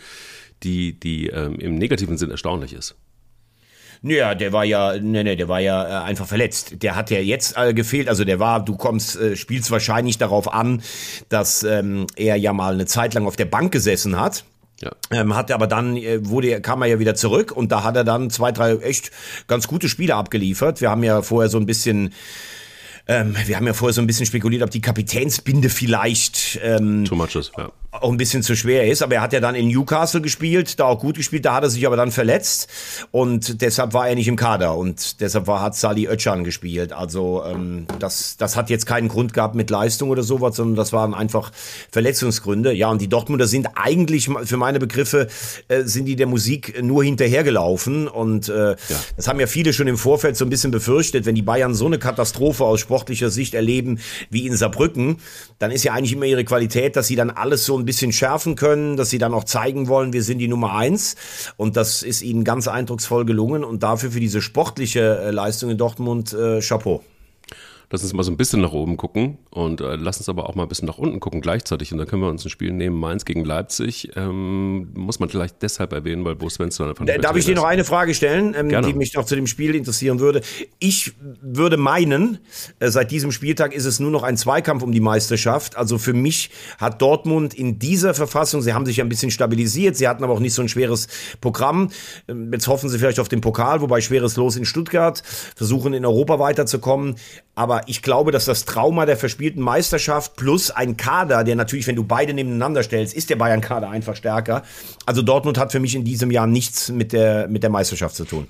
[0.62, 2.96] die, die ähm, im negativen Sinn erstaunlich ist?
[4.00, 6.82] Naja, der war ja, nee, nee, der war ja äh, einfach verletzt.
[6.82, 8.08] Der hat ja jetzt äh, gefehlt.
[8.08, 10.80] Also der war, du kommst, äh, spielst wahrscheinlich darauf an,
[11.28, 14.44] dass ähm, er ja mal eine Zeit lang auf der Bank gesessen hat.
[14.80, 14.92] Ja.
[15.10, 18.04] Ähm, hat aber dann äh, wurde kam er ja wieder zurück und da hat er
[18.04, 19.10] dann zwei drei echt
[19.48, 20.80] ganz gute Spiele abgeliefert.
[20.80, 22.12] Wir haben ja vorher so ein bisschen
[23.08, 27.14] ähm, wir haben ja vorher so ein bisschen spekuliert, ob die Kapitänsbinde vielleicht ähm, Too
[27.14, 27.70] much is, ja
[28.02, 29.02] auch ein bisschen zu schwer ist.
[29.02, 31.70] Aber er hat ja dann in Newcastle gespielt, da auch gut gespielt, da hat er
[31.70, 32.68] sich aber dann verletzt
[33.10, 36.92] und deshalb war er nicht im Kader und deshalb war, hat Sali Özcan gespielt.
[36.92, 40.92] Also ähm, das, das hat jetzt keinen Grund gehabt mit Leistung oder sowas, sondern das
[40.92, 41.52] waren einfach
[41.90, 42.72] Verletzungsgründe.
[42.72, 45.28] Ja, und die Dortmunder sind eigentlich für meine Begriffe
[45.68, 48.76] äh, sind die der Musik nur hinterhergelaufen und äh, ja.
[49.16, 51.86] das haben ja viele schon im Vorfeld so ein bisschen befürchtet, wenn die Bayern so
[51.86, 53.98] eine Katastrophe aus sportlicher Sicht erleben
[54.30, 55.18] wie in Saarbrücken,
[55.58, 58.56] dann ist ja eigentlich immer ihre Qualität, dass sie dann alles so ein bisschen schärfen
[58.56, 61.16] können, dass sie dann auch zeigen wollen, wir sind die Nummer eins.
[61.58, 63.64] Und das ist ihnen ganz eindrucksvoll gelungen.
[63.64, 67.02] Und dafür für diese sportliche äh, Leistung in Dortmund äh, Chapeau.
[67.90, 70.56] Lass uns mal so ein bisschen nach oben gucken und äh, lass uns aber auch
[70.56, 71.92] mal ein bisschen nach unten gucken gleichzeitig.
[71.92, 74.10] Und dann können wir uns ein Spiel nehmen, Mainz gegen Leipzig.
[74.16, 77.64] Ähm, muss man vielleicht deshalb erwähnen, weil Bo Svensson einfach nicht Darf ich dir noch
[77.64, 80.40] eine Frage stellen, ähm, die mich noch zu dem Spiel interessieren würde?
[80.80, 82.38] Ich würde meinen,
[82.80, 85.76] äh, seit diesem Spieltag ist es nur noch ein Zweikampf um die Meisterschaft.
[85.76, 90.08] Also für mich hat Dortmund in dieser Verfassung, sie haben sich ein bisschen stabilisiert, sie
[90.08, 91.06] hatten aber auch nicht so ein schweres
[91.40, 91.90] Programm.
[92.26, 95.22] Ähm, jetzt hoffen sie vielleicht auf den Pokal, wobei schweres Los in Stuttgart,
[95.54, 97.14] versuchen in Europa weiterzukommen.
[97.54, 101.96] Aber ich glaube, dass das Trauma der verspielten Meisterschaft plus ein Kader, der natürlich, wenn
[101.96, 104.62] du beide nebeneinander stellst, ist der Bayern-Kader einfach stärker.
[105.04, 108.24] Also Dortmund hat für mich in diesem Jahr nichts mit der, mit der Meisterschaft zu
[108.24, 108.48] tun.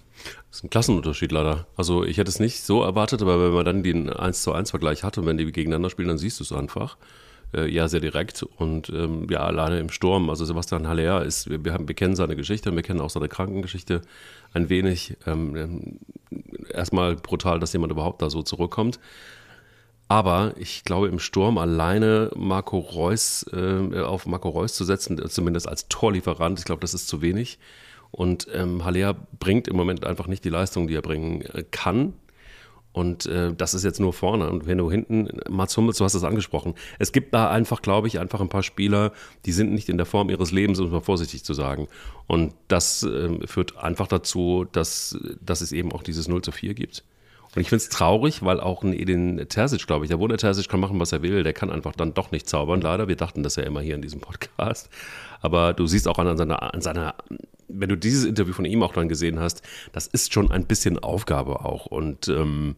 [0.50, 1.66] Das ist ein Klassenunterschied leider.
[1.76, 4.70] Also ich hätte es nicht so erwartet, aber wenn man dann den 1 zu 1
[4.70, 6.96] Vergleich hat und wenn die gegeneinander spielen, dann siehst du es einfach.
[7.54, 10.30] Äh, ja, sehr direkt und ähm, ja, alleine im Sturm.
[10.30, 13.28] Also Sebastian Haller ist, wir, wir, haben, wir kennen seine Geschichte, wir kennen auch seine
[13.28, 14.02] Krankengeschichte
[14.56, 15.16] ein wenig.
[15.26, 15.98] Ähm,
[16.72, 18.98] erstmal brutal, dass jemand überhaupt da so zurückkommt.
[20.08, 25.68] Aber ich glaube, im Sturm alleine Marco Reus, äh, auf Marco Reus zu setzen, zumindest
[25.68, 27.58] als Torlieferant, ich glaube, das ist zu wenig.
[28.12, 32.14] Und ähm, Haller bringt im Moment einfach nicht die Leistung, die er bringen äh, kann.
[32.96, 34.48] Und äh, das ist jetzt nur vorne.
[34.48, 38.08] Und wenn du hinten, Mats Hummels, du hast es angesprochen, es gibt da einfach, glaube
[38.08, 39.12] ich, einfach ein paar Spieler,
[39.44, 41.88] die sind nicht in der Form ihres Lebens, um es mal vorsichtig zu sagen.
[42.26, 46.72] Und das äh, führt einfach dazu, dass, dass es eben auch dieses 0 zu 4
[46.72, 47.04] gibt.
[47.54, 50.66] Und ich finde es traurig, weil auch ein Edin Terzic, glaube ich, der Wunder Terzic
[50.66, 53.08] kann machen, was er will, der kann einfach dann doch nicht zaubern, leider.
[53.08, 54.88] Wir dachten das ja immer hier in diesem Podcast.
[55.46, 57.14] Aber du siehst auch an seiner, an seiner
[57.68, 60.98] wenn du dieses Interview von ihm auch dann gesehen hast, das ist schon ein bisschen
[60.98, 61.86] Aufgabe auch.
[61.86, 62.74] Und ähm,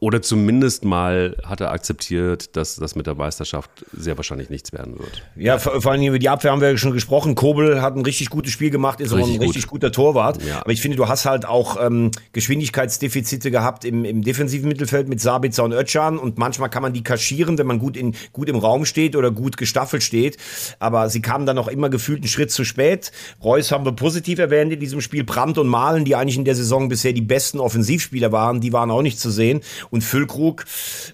[0.00, 4.98] oder zumindest mal hat er akzeptiert, dass das mit der Meisterschaft sehr wahrscheinlich nichts werden
[4.98, 5.22] wird.
[5.36, 7.36] Ja, vor, vor allem über die Abwehr haben wir ja schon gesprochen.
[7.36, 9.46] Kobel hat ein richtig gutes Spiel gemacht, ist richtig auch ein gut.
[9.46, 10.42] richtig guter Torwart.
[10.42, 10.60] Ja.
[10.60, 15.20] Aber ich finde, du hast halt auch ähm, Geschwindigkeitsdefizite gehabt im, im defensiven Mittelfeld mit
[15.20, 18.56] Sabitzer und Özcan und manchmal kann man die kaschieren, wenn man gut, in, gut im
[18.56, 20.36] Raum steht oder gut gestaffelt steht.
[20.80, 23.12] Aber sie kamen dann auch immer gefühlt einen Schritt zu spät.
[23.42, 25.22] Reus haben wir positiv erwähnt in diesem Spiel.
[25.22, 28.90] Brandt und Malen, die eigentlich in der Saison bisher die besten Offensivspieler waren, die waren
[28.90, 29.60] auch nicht zu sehen.
[29.90, 30.64] Und Füllkrug,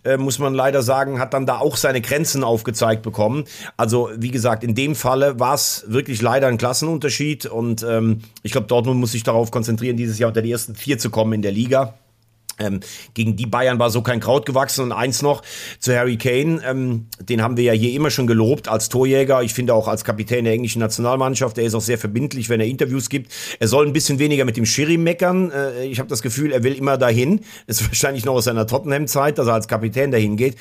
[0.05, 3.45] äh, muss man leider sagen, hat dann da auch seine Grenzen aufgezeigt bekommen.
[3.77, 7.47] Also, wie gesagt, in dem Falle war es wirklich leider ein Klassenunterschied.
[7.47, 10.99] Und ähm, ich glaube, Dortmund muss sich darauf konzentrieren, dieses Jahr unter die ersten vier
[10.99, 11.95] zu kommen in der Liga.
[12.63, 12.81] Ähm,
[13.15, 14.83] gegen die Bayern war so kein Kraut gewachsen.
[14.85, 15.43] Und eins noch
[15.79, 19.43] zu Harry Kane, ähm, den haben wir ja hier immer schon gelobt als Torjäger.
[19.43, 21.59] Ich finde auch als Kapitän der englischen Nationalmannschaft.
[21.59, 23.33] Er ist auch sehr verbindlich, wenn er Interviews gibt.
[23.59, 25.51] Er soll ein bisschen weniger mit dem Schiri meckern.
[25.51, 27.41] Äh, ich habe das Gefühl, er will immer dahin.
[27.67, 30.57] Ist wahrscheinlich noch aus seiner Tottenham-Zeit, dass er als Kapitän dahin geht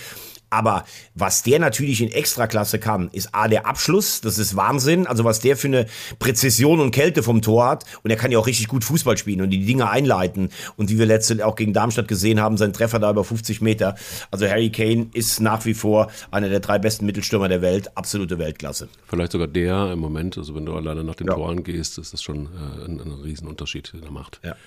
[0.52, 0.84] Aber
[1.16, 4.20] was der natürlich in Extraklasse kann, ist A, der Abschluss.
[4.20, 5.08] Das ist Wahnsinn.
[5.08, 5.86] Also was der für eine
[6.20, 7.86] Präzision und Kälte vom Tor hat.
[8.04, 10.50] Und er kann ja auch richtig gut Fußball spielen und die Dinge einleiten.
[10.76, 13.96] Und wie wir letztens auch gegen Darmstadt gesehen haben, sein Treffer da über 50 Meter.
[14.30, 17.96] Also Harry Kane ist nach wie vor einer der drei besten Mittelstürmer der Welt.
[17.96, 18.90] Absolute Weltklasse.
[19.08, 20.38] Vielleicht sogar der im Moment.
[20.38, 21.34] Also wenn du alleine nach den ja.
[21.34, 24.42] Toren gehst, ist das schon äh, ein, ein Riesenunterschied in der Macht.
[24.44, 24.58] Ja.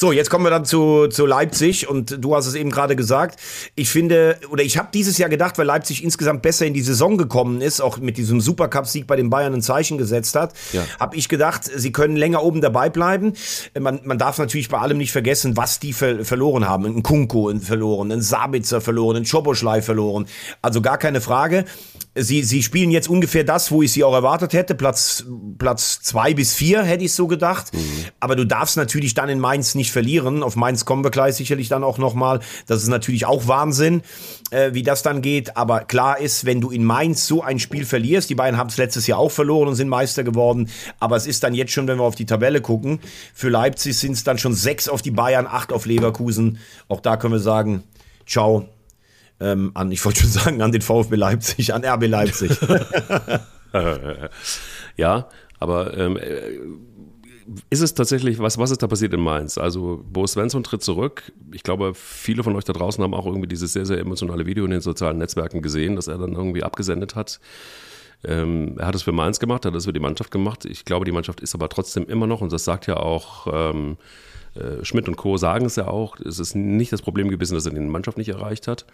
[0.00, 3.40] So, jetzt kommen wir dann zu, zu Leipzig und du hast es eben gerade gesagt.
[3.74, 7.18] Ich finde, oder ich habe dieses Jahr gedacht, weil Leipzig insgesamt besser in die Saison
[7.18, 10.84] gekommen ist, auch mit diesem Supercup-Sieg bei den Bayern ein Zeichen gesetzt hat, ja.
[11.00, 13.32] habe ich gedacht, sie können länger oben dabei bleiben.
[13.76, 16.84] Man, man darf natürlich bei allem nicht vergessen, was die ver verloren haben.
[16.84, 20.28] Ein Kunko verloren, ein Sabitzer verloren, ein Schoboschlei verloren.
[20.62, 21.64] Also gar keine Frage
[22.22, 24.74] sie, sie spielen jetzt ungefähr das, wo ich sie auch erwartet hätte.
[24.74, 25.24] Platz,
[25.58, 27.72] Platz zwei bis vier hätte ich so gedacht.
[27.74, 28.04] Mhm.
[28.20, 30.42] Aber du darfst natürlich dann in Mainz nicht verlieren.
[30.42, 32.40] Auf Mainz kommen wir gleich sicherlich dann auch nochmal.
[32.66, 34.02] Das ist natürlich auch Wahnsinn,
[34.50, 35.56] äh, wie das dann geht.
[35.56, 38.76] Aber klar ist, wenn du in Mainz so ein Spiel verlierst, die beiden haben es
[38.76, 40.68] letztes Jahr auch verloren und sind Meister geworden.
[41.00, 43.00] Aber es ist dann jetzt schon, wenn wir auf die Tabelle gucken,
[43.34, 46.58] für Leipzig sind es dann schon sechs auf die Bayern, acht auf Leverkusen.
[46.88, 47.82] Auch da können wir sagen,
[48.26, 48.68] ciao,
[49.40, 52.52] ähm, an, ich wollte schon sagen, an den VfB Leipzig, an RB Leipzig.
[54.96, 56.58] ja, aber ähm, äh,
[57.70, 59.56] ist es tatsächlich, was, was ist da passiert in Mainz?
[59.58, 61.32] Also, Bo Svensson tritt zurück.
[61.52, 64.64] Ich glaube, viele von euch da draußen haben auch irgendwie dieses sehr, sehr emotionale Video
[64.64, 67.40] in den sozialen Netzwerken gesehen, das er dann irgendwie abgesendet hat.
[68.24, 70.64] Ähm, er hat es für Mainz gemacht, er hat es für die Mannschaft gemacht.
[70.64, 73.96] Ich glaube, die Mannschaft ist aber trotzdem immer noch, und das sagt ja auch ähm,
[74.54, 77.64] äh, Schmidt und Co., sagen es ja auch, es ist nicht das Problem gewesen, dass
[77.64, 78.86] er die Mannschaft nicht erreicht hat.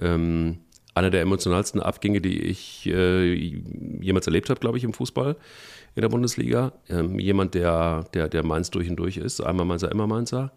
[0.00, 0.58] Ähm,
[0.94, 5.36] einer der emotionalsten Abgänge, die ich äh, jemals erlebt habe, glaube ich, im Fußball
[5.96, 6.72] in der Bundesliga.
[6.88, 10.52] Ähm, jemand, der, der, der Mainz durch und durch ist, einmal Mainzer, immer Mainzer,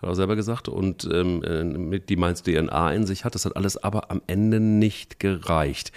[0.00, 3.34] hat er selber gesagt, und ähm, äh, mit die Mainz DNA in sich hat.
[3.34, 5.92] Das hat alles aber am Ende nicht gereicht.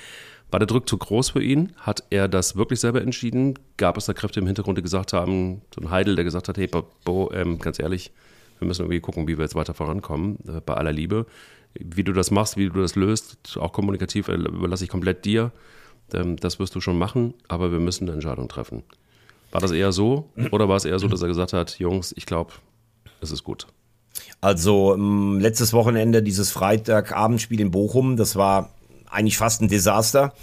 [0.50, 1.74] War der Druck zu groß für ihn?
[1.78, 3.60] Hat er das wirklich selber entschieden?
[3.76, 6.58] Gab es da Kräfte im Hintergrund, die gesagt haben, so ein Heidel, der gesagt hat,
[6.58, 6.70] hey,
[7.04, 8.12] Bo, ähm, ganz ehrlich,
[8.60, 11.26] wir müssen irgendwie gucken, wie wir jetzt weiter vorankommen, äh, bei aller Liebe.
[11.80, 15.52] Wie du das machst, wie du das löst, auch kommunikativ, äh, überlasse ich komplett dir.
[16.14, 18.84] Ähm, das wirst du schon machen, aber wir müssen eine Entscheidung treffen.
[19.52, 22.26] War das eher so oder war es eher so, dass er gesagt hat, Jungs, ich
[22.26, 22.54] glaube,
[23.22, 23.68] es ist gut?
[24.42, 28.72] Also ähm, letztes Wochenende dieses Freitagabendspiel in Bochum, das war
[29.10, 30.34] eigentlich fast ein Desaster.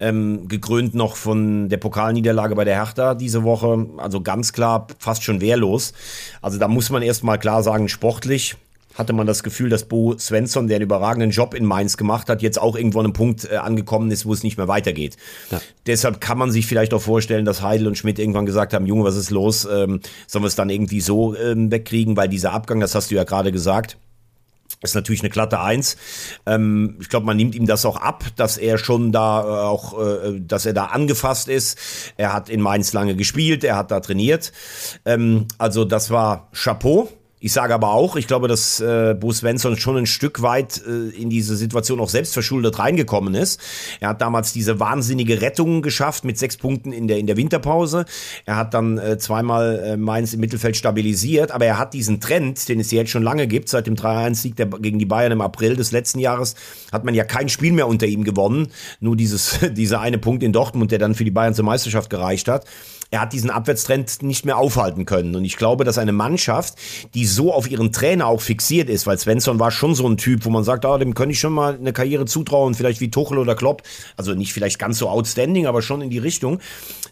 [0.00, 3.86] Ähm, gekrönt noch von der Pokalniederlage bei der Hertha diese Woche.
[3.98, 5.92] Also ganz klar fast schon wehrlos.
[6.40, 8.56] Also da muss man erstmal klar sagen, sportlich
[8.94, 12.42] hatte man das Gefühl, dass Bo Svensson, der einen überragenden Job in Mainz gemacht hat,
[12.42, 15.16] jetzt auch irgendwo an einem Punkt äh, angekommen ist, wo es nicht mehr weitergeht.
[15.50, 15.60] Ja.
[15.86, 19.04] Deshalb kann man sich vielleicht auch vorstellen, dass Heidel und Schmidt irgendwann gesagt haben, Junge,
[19.04, 19.64] was ist los?
[19.64, 22.16] Ähm, sollen wir es dann irgendwie so ähm, wegkriegen?
[22.16, 23.96] Weil dieser Abgang, das hast du ja gerade gesagt,
[24.82, 25.96] ist natürlich eine glatte Eins.
[26.46, 29.98] Ähm, ich glaube, man nimmt ihm das auch ab, dass er schon da äh, auch,
[29.98, 31.78] äh, dass er da angefasst ist.
[32.16, 34.52] Er hat in Mainz lange gespielt, er hat da trainiert.
[35.04, 37.08] Ähm, also das war Chapeau.
[37.44, 41.10] Ich sage aber auch, ich glaube, dass äh, Bo Svensson schon ein Stück weit äh,
[41.10, 43.60] in diese Situation auch selbst verschuldet reingekommen ist.
[44.00, 48.06] Er hat damals diese wahnsinnige Rettung geschafft mit sechs Punkten in der, in der Winterpause.
[48.46, 52.66] Er hat dann äh, zweimal äh, Mainz im Mittelfeld stabilisiert, aber er hat diesen Trend,
[52.66, 55.92] den es jetzt schon lange gibt, seit dem 3-1-Sieg gegen die Bayern im April des
[55.92, 56.54] letzten Jahres,
[56.92, 58.68] hat man ja kein Spiel mehr unter ihm gewonnen.
[59.00, 62.48] Nur dieses, dieser eine Punkt in Dortmund, der dann für die Bayern zur Meisterschaft gereicht
[62.48, 62.64] hat
[63.14, 65.36] er hat diesen Abwärtstrend nicht mehr aufhalten können.
[65.36, 66.74] Und ich glaube, dass eine Mannschaft,
[67.14, 70.44] die so auf ihren Trainer auch fixiert ist, weil Svensson war schon so ein Typ,
[70.44, 73.38] wo man sagt, ah, dem könnte ich schon mal eine Karriere zutrauen, vielleicht wie Tuchel
[73.38, 73.82] oder Klopp.
[74.16, 76.58] Also nicht vielleicht ganz so outstanding, aber schon in die Richtung.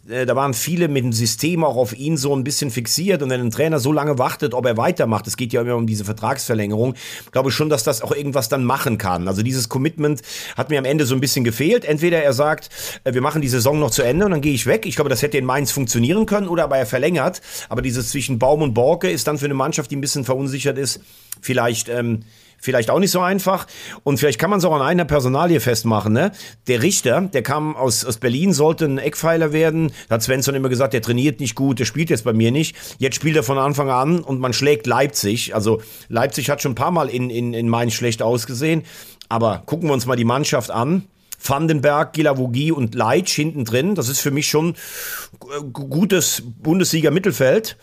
[0.09, 3.23] Äh, da waren viele mit dem System auch auf ihn so ein bisschen fixiert.
[3.23, 5.87] Und wenn ein Trainer so lange wartet, ob er weitermacht, es geht ja immer um
[5.87, 6.95] diese Vertragsverlängerung,
[7.31, 9.29] glaube ich schon, dass das auch irgendwas dann machen kann.
[9.29, 10.23] Also dieses Commitment
[10.57, 11.85] hat mir am Ende so ein bisschen gefehlt.
[11.85, 12.69] Entweder er sagt,
[13.05, 14.87] äh, wir machen die Saison noch zu Ende und dann gehe ich weg.
[14.87, 17.41] Ich glaube, das hätte in Mainz funktionieren können oder aber er verlängert.
[17.69, 20.79] Aber dieses zwischen Baum und Borke ist dann für eine Mannschaft, die ein bisschen verunsichert
[20.79, 21.01] ist,
[21.41, 22.21] vielleicht ähm,
[22.63, 23.67] vielleicht auch nicht so einfach.
[24.05, 26.13] Und vielleicht kann man es auch an einer Personalie festmachen.
[26.13, 26.33] Ne?
[26.69, 29.93] Der Richter, der kam aus, aus Berlin, sollte ein Eckpfeiler werden.
[30.09, 32.77] Da hat Svensson immer gesagt, der trainiert nicht gut, der spielt jetzt bei mir nicht.
[32.99, 35.55] Jetzt spielt er von Anfang an und man schlägt Leipzig.
[35.55, 38.85] Also Leipzig hat schon ein paar Mal in, in, in Mainz schlecht ausgesehen.
[39.29, 41.05] Aber gucken wir uns mal die Mannschaft an.
[41.45, 43.97] Vandenberg, Gilavogi und Leitsch hinten drin.
[43.97, 47.77] Das ist für mich schon äh, gutes Bundesliga-Mittelfeld.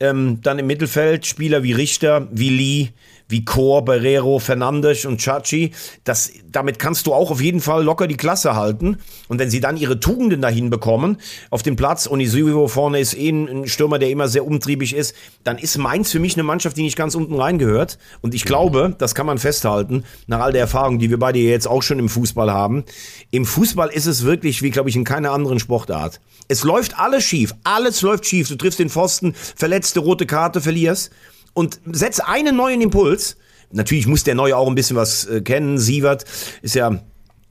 [0.00, 2.88] Ähm, dann im Mittelfeld Spieler wie Richter, wie Lee,
[3.32, 5.72] wie Chor, Barrero, Fernandes und Chachi.
[6.04, 8.98] Das, damit kannst du auch auf jeden Fall locker die Klasse halten.
[9.26, 11.16] Und wenn sie dann ihre Tugenden dahin bekommen,
[11.50, 15.58] auf dem Platz, Onisivo vorne ist eh ein Stürmer, der immer sehr umtriebig ist, dann
[15.58, 17.98] ist Mainz für mich eine Mannschaft, die nicht ganz unten reingehört.
[18.20, 21.66] Und ich glaube, das kann man festhalten, nach all der Erfahrung, die wir beide jetzt
[21.66, 22.84] auch schon im Fußball haben.
[23.30, 26.20] Im Fußball ist es wirklich, wie glaube ich, in keiner anderen Sportart.
[26.48, 27.54] Es läuft alles schief.
[27.64, 28.48] Alles läuft schief.
[28.48, 31.10] Du triffst den Pfosten, verletzte rote Karte, verlierst
[31.54, 33.36] und setz einen neuen Impuls.
[33.70, 35.78] Natürlich muss der Neue auch ein bisschen was äh, kennen.
[35.78, 36.24] Sievert
[36.62, 37.00] ist ja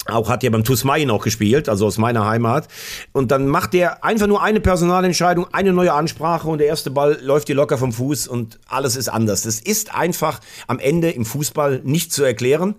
[0.07, 2.67] auch hat ja beim TuS Mayen auch gespielt, also aus meiner Heimat.
[3.11, 7.19] Und dann macht der einfach nur eine Personalentscheidung, eine neue Ansprache und der erste Ball
[7.21, 9.43] läuft dir locker vom Fuß und alles ist anders.
[9.43, 12.75] Das ist einfach am Ende im Fußball nicht zu erklären.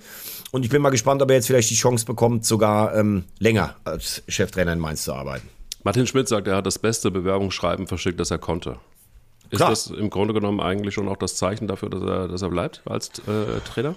[0.50, 3.76] Und ich bin mal gespannt, ob er jetzt vielleicht die Chance bekommt, sogar ähm, länger
[3.84, 5.48] als Cheftrainer in Mainz zu arbeiten.
[5.84, 8.76] Martin Schmidt sagt, er hat das beste Bewerbungsschreiben verschickt, das er konnte.
[9.52, 9.68] Ist Klar.
[9.68, 12.80] das im Grunde genommen eigentlich schon auch das Zeichen dafür, dass er, dass er bleibt
[12.86, 13.94] als äh, Trainer?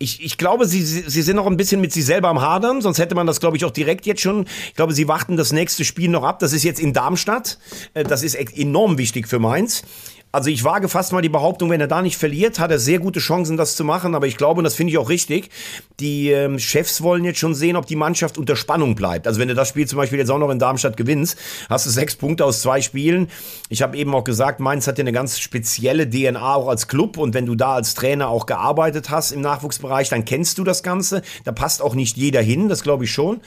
[0.00, 2.98] Ich, ich glaube, sie, sie sind noch ein bisschen mit sich selber am Hadern, sonst
[2.98, 4.46] hätte man das, glaube ich, auch direkt jetzt schon.
[4.66, 6.40] Ich glaube, sie warten das nächste Spiel noch ab.
[6.40, 7.58] Das ist jetzt in Darmstadt.
[7.94, 9.84] Äh, das ist enorm wichtig für Mainz.
[10.32, 13.00] Also ich wage fast mal die Behauptung, wenn er da nicht verliert, hat er sehr
[13.00, 14.14] gute Chancen, das zu machen.
[14.14, 15.50] Aber ich glaube, und das finde ich auch richtig,
[15.98, 19.26] die ähm, Chefs wollen jetzt schon sehen, ob die Mannschaft unter Spannung bleibt.
[19.26, 21.36] Also wenn du das Spiel zum Beispiel jetzt auch noch in Darmstadt gewinnst,
[21.68, 23.28] hast du sechs Punkte aus zwei Spielen.
[23.70, 27.18] Ich habe eben auch gesagt, Mainz hat ja eine ganz spezielle DNA auch als Club.
[27.18, 30.84] Und wenn du da als Trainer auch gearbeitet hast im Nachwuchsbereich, dann kennst du das
[30.84, 31.22] Ganze.
[31.42, 33.40] Da passt auch nicht jeder hin, das glaube ich schon.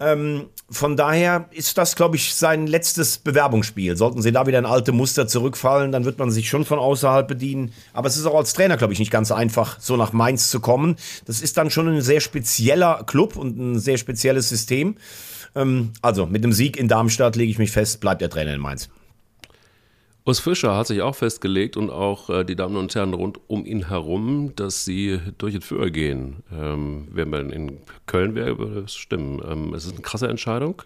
[0.00, 3.96] Ähm, von daher ist das, glaube ich, sein letztes Bewerbungsspiel.
[3.96, 7.26] Sollten sie da wieder in alte Muster zurückfallen, dann wird man sich schon von außerhalb
[7.26, 7.72] bedienen.
[7.92, 10.60] Aber es ist auch als Trainer, glaube ich, nicht ganz einfach, so nach Mainz zu
[10.60, 10.96] kommen.
[11.26, 14.96] Das ist dann schon ein sehr spezieller Club und ein sehr spezielles System.
[15.54, 18.60] Ähm, also mit dem Sieg in Darmstadt lege ich mich fest, bleibt der Trainer in
[18.60, 18.88] Mainz.
[20.28, 23.64] Urs Fischer hat sich auch festgelegt und auch äh, die Damen und Herren rund um
[23.64, 26.42] ihn herum, dass sie durch den Führer gehen.
[26.52, 29.40] Ähm, wenn man in Köln wäre, würde es stimmen.
[29.42, 30.82] Ähm, es ist eine krasse Entscheidung.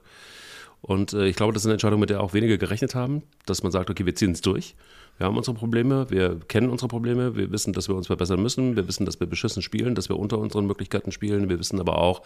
[0.81, 3.65] Und äh, ich glaube, das ist eine Entscheidung, mit der auch wenige gerechnet haben, dass
[3.65, 4.77] man sagt, okay, wir ziehen es durch.
[5.19, 8.77] Wir haben unsere Probleme, wir kennen unsere Probleme, wir wissen, dass wir uns verbessern müssen,
[8.77, 11.99] wir wissen, dass wir beschissen spielen, dass wir unter unseren Möglichkeiten spielen, wir wissen aber
[11.99, 12.23] auch,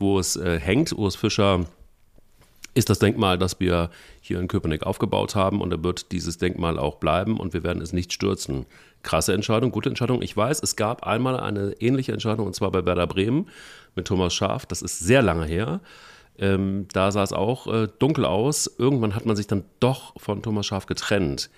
[0.00, 0.92] wo es äh, hängt.
[0.92, 1.66] Urs Fischer
[2.78, 6.78] ist das Denkmal, das wir hier in Köpenick aufgebaut haben und da wird dieses Denkmal
[6.78, 8.66] auch bleiben und wir werden es nicht stürzen.
[9.02, 10.22] Krasse Entscheidung, gute Entscheidung.
[10.22, 13.48] Ich weiß, es gab einmal eine ähnliche Entscheidung und zwar bei Werder Bremen
[13.96, 14.64] mit Thomas Schaaf.
[14.64, 15.80] Das ist sehr lange her.
[16.38, 18.72] Ähm, da sah es auch äh, dunkel aus.
[18.78, 21.50] Irgendwann hat man sich dann doch von Thomas Schaaf getrennt.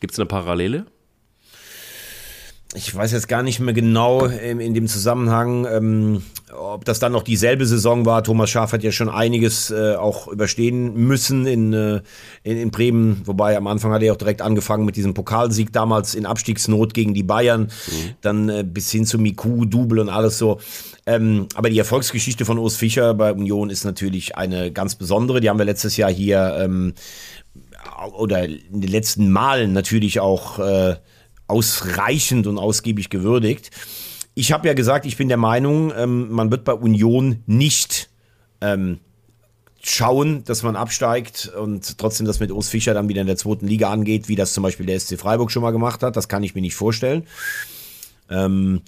[0.00, 0.84] Gibt es eine Parallele?
[2.74, 6.22] Ich weiß jetzt gar nicht mehr genau in, in dem Zusammenhang, ähm,
[6.56, 8.22] ob das dann noch dieselbe Saison war.
[8.22, 12.00] Thomas Schaaf hat ja schon einiges äh, auch überstehen müssen in, äh,
[12.44, 16.14] in, in Bremen, wobei am Anfang hat er auch direkt angefangen mit diesem Pokalsieg damals
[16.14, 18.10] in Abstiegsnot gegen die Bayern, mhm.
[18.20, 20.60] dann äh, bis hin zu Miku, Double und alles so.
[21.06, 25.40] Ähm, aber die Erfolgsgeschichte von Urs Fischer bei Union ist natürlich eine ganz besondere.
[25.40, 26.94] Die haben wir letztes Jahr hier ähm,
[28.16, 30.96] oder in den letzten Malen natürlich auch äh,
[31.50, 33.70] ausreichend und ausgiebig gewürdigt.
[34.34, 38.08] Ich habe ja gesagt, ich bin der Meinung, ähm, man wird bei Union nicht
[38.60, 39.00] ähm,
[39.82, 43.66] schauen, dass man absteigt und trotzdem das mit Urs Fischer dann wieder in der zweiten
[43.66, 46.16] Liga angeht, wie das zum Beispiel der SC Freiburg schon mal gemacht hat.
[46.16, 47.26] Das kann ich mir nicht vorstellen.
[48.30, 48.82] Ähm,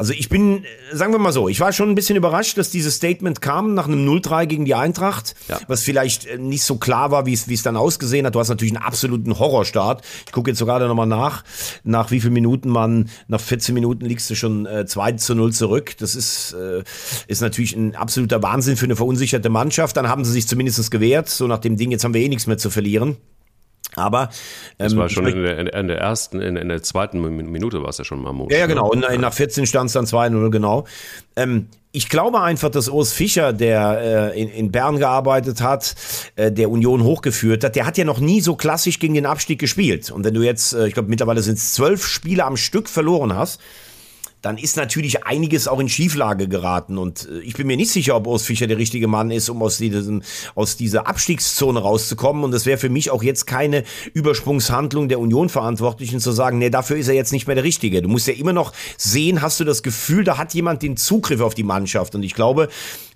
[0.00, 2.94] also ich bin, sagen wir mal so, ich war schon ein bisschen überrascht, dass dieses
[2.94, 5.60] Statement kam nach einem 0-3 gegen die Eintracht, ja.
[5.68, 8.34] was vielleicht äh, nicht so klar war, wie es wie es dann ausgesehen hat.
[8.34, 10.02] Du hast natürlich einen absoluten Horrorstart.
[10.24, 11.44] Ich gucke jetzt sogar nochmal nach,
[11.84, 15.52] nach wie viel Minuten man, nach 14 Minuten liegst du schon äh, 2 zu 0
[15.52, 15.94] zurück.
[15.98, 16.82] Das ist, äh,
[17.26, 19.98] ist natürlich ein absoluter Wahnsinn für eine verunsicherte Mannschaft.
[19.98, 22.46] Dann haben sie sich zumindest gewehrt, so nach dem Ding, jetzt haben wir eh nichts
[22.46, 23.18] mehr zu verlieren.
[23.96, 24.28] Aber ähm,
[24.78, 27.98] das war schon in der, in der, ersten, in, in, der zweiten Minute war es
[27.98, 28.88] ja schon mal Ja, ja, genau.
[28.88, 30.86] Und nach 14 stand es dann 2-0, genau.
[31.36, 35.96] Ähm, ich glaube einfach, dass Urs Fischer, der äh, in, in Bern gearbeitet hat,
[36.36, 39.58] äh, der Union hochgeführt hat, der hat ja noch nie so klassisch gegen den Abstieg
[39.58, 40.10] gespielt.
[40.10, 43.34] Und wenn du jetzt, äh, ich glaube, mittlerweile sind es zwölf Spiele am Stück verloren
[43.34, 43.60] hast,
[44.42, 46.98] dann ist natürlich einiges auch in Schieflage geraten.
[46.98, 49.62] Und äh, ich bin mir nicht sicher, ob Urs Fischer der richtige Mann ist, um
[49.62, 50.22] aus, diesem,
[50.54, 52.44] aus dieser Abstiegszone rauszukommen.
[52.44, 56.96] Und das wäre für mich auch jetzt keine Übersprungshandlung der Union-Verantwortlichen zu sagen, nee, dafür
[56.96, 58.02] ist er jetzt nicht mehr der Richtige.
[58.02, 61.40] Du musst ja immer noch sehen, hast du das Gefühl, da hat jemand den Zugriff
[61.40, 62.14] auf die Mannschaft.
[62.14, 62.68] Und ich glaube,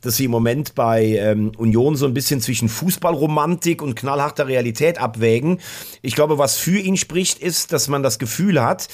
[0.03, 4.99] dass sie im Moment bei ähm, Union so ein bisschen zwischen Fußballromantik und knallharter Realität
[4.99, 5.61] abwägen.
[6.03, 8.89] Ich glaube, was für ihn spricht, ist, dass man das Gefühl hat,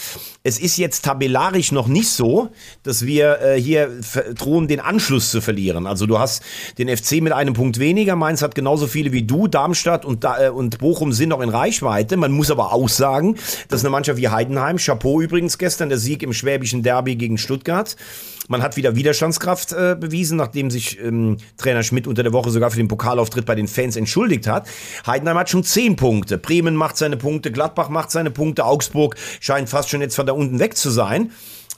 [0.45, 2.51] es ist jetzt tabellarisch noch nicht so so,
[2.83, 3.89] dass wir äh, hier
[4.37, 5.87] drohen, den Anschluss zu verlieren.
[5.87, 6.43] Also du hast
[6.77, 10.51] den FC mit einem Punkt weniger, Mainz hat genauso viele wie du, Darmstadt und, äh,
[10.51, 12.19] und Bochum sind noch in Reichweite.
[12.19, 13.37] Man muss aber auch sagen,
[13.69, 17.97] dass eine Mannschaft wie Heidenheim, Chapeau übrigens gestern, der Sieg im schwäbischen Derby gegen Stuttgart,
[18.49, 22.71] man hat wieder Widerstandskraft äh, bewiesen, nachdem sich ähm, Trainer Schmidt unter der Woche sogar
[22.71, 24.67] für den Pokalauftritt bei den Fans entschuldigt hat.
[25.07, 26.37] Heidenheim hat schon zehn Punkte.
[26.37, 30.33] Bremen macht seine Punkte, Gladbach macht seine Punkte, Augsburg scheint fast schon jetzt von da
[30.33, 31.31] unten weg zu sein.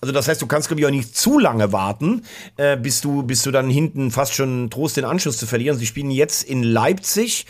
[0.02, 2.24] Also das heißt, du kannst glaube ich auch nicht zu lange warten,
[2.56, 5.78] äh, bis du bis du dann hinten fast schon Trost den Anschluss zu verlieren.
[5.78, 7.46] Sie spielen jetzt in Leipzig.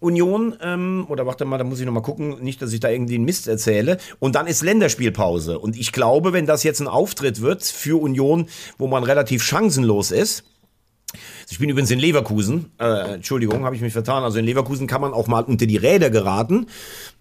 [0.00, 3.14] Union, ähm, oder warte mal, da muss ich nochmal gucken, nicht, dass ich da irgendwie
[3.14, 3.96] einen Mist erzähle.
[4.18, 5.58] Und dann ist Länderspielpause.
[5.58, 10.10] Und ich glaube, wenn das jetzt ein Auftritt wird für Union, wo man relativ chancenlos
[10.10, 10.44] ist,
[11.50, 12.70] ich bin übrigens in Leverkusen.
[12.78, 14.24] Äh, Entschuldigung, habe ich mich vertan.
[14.24, 16.66] Also in Leverkusen kann man auch mal unter die Räder geraten.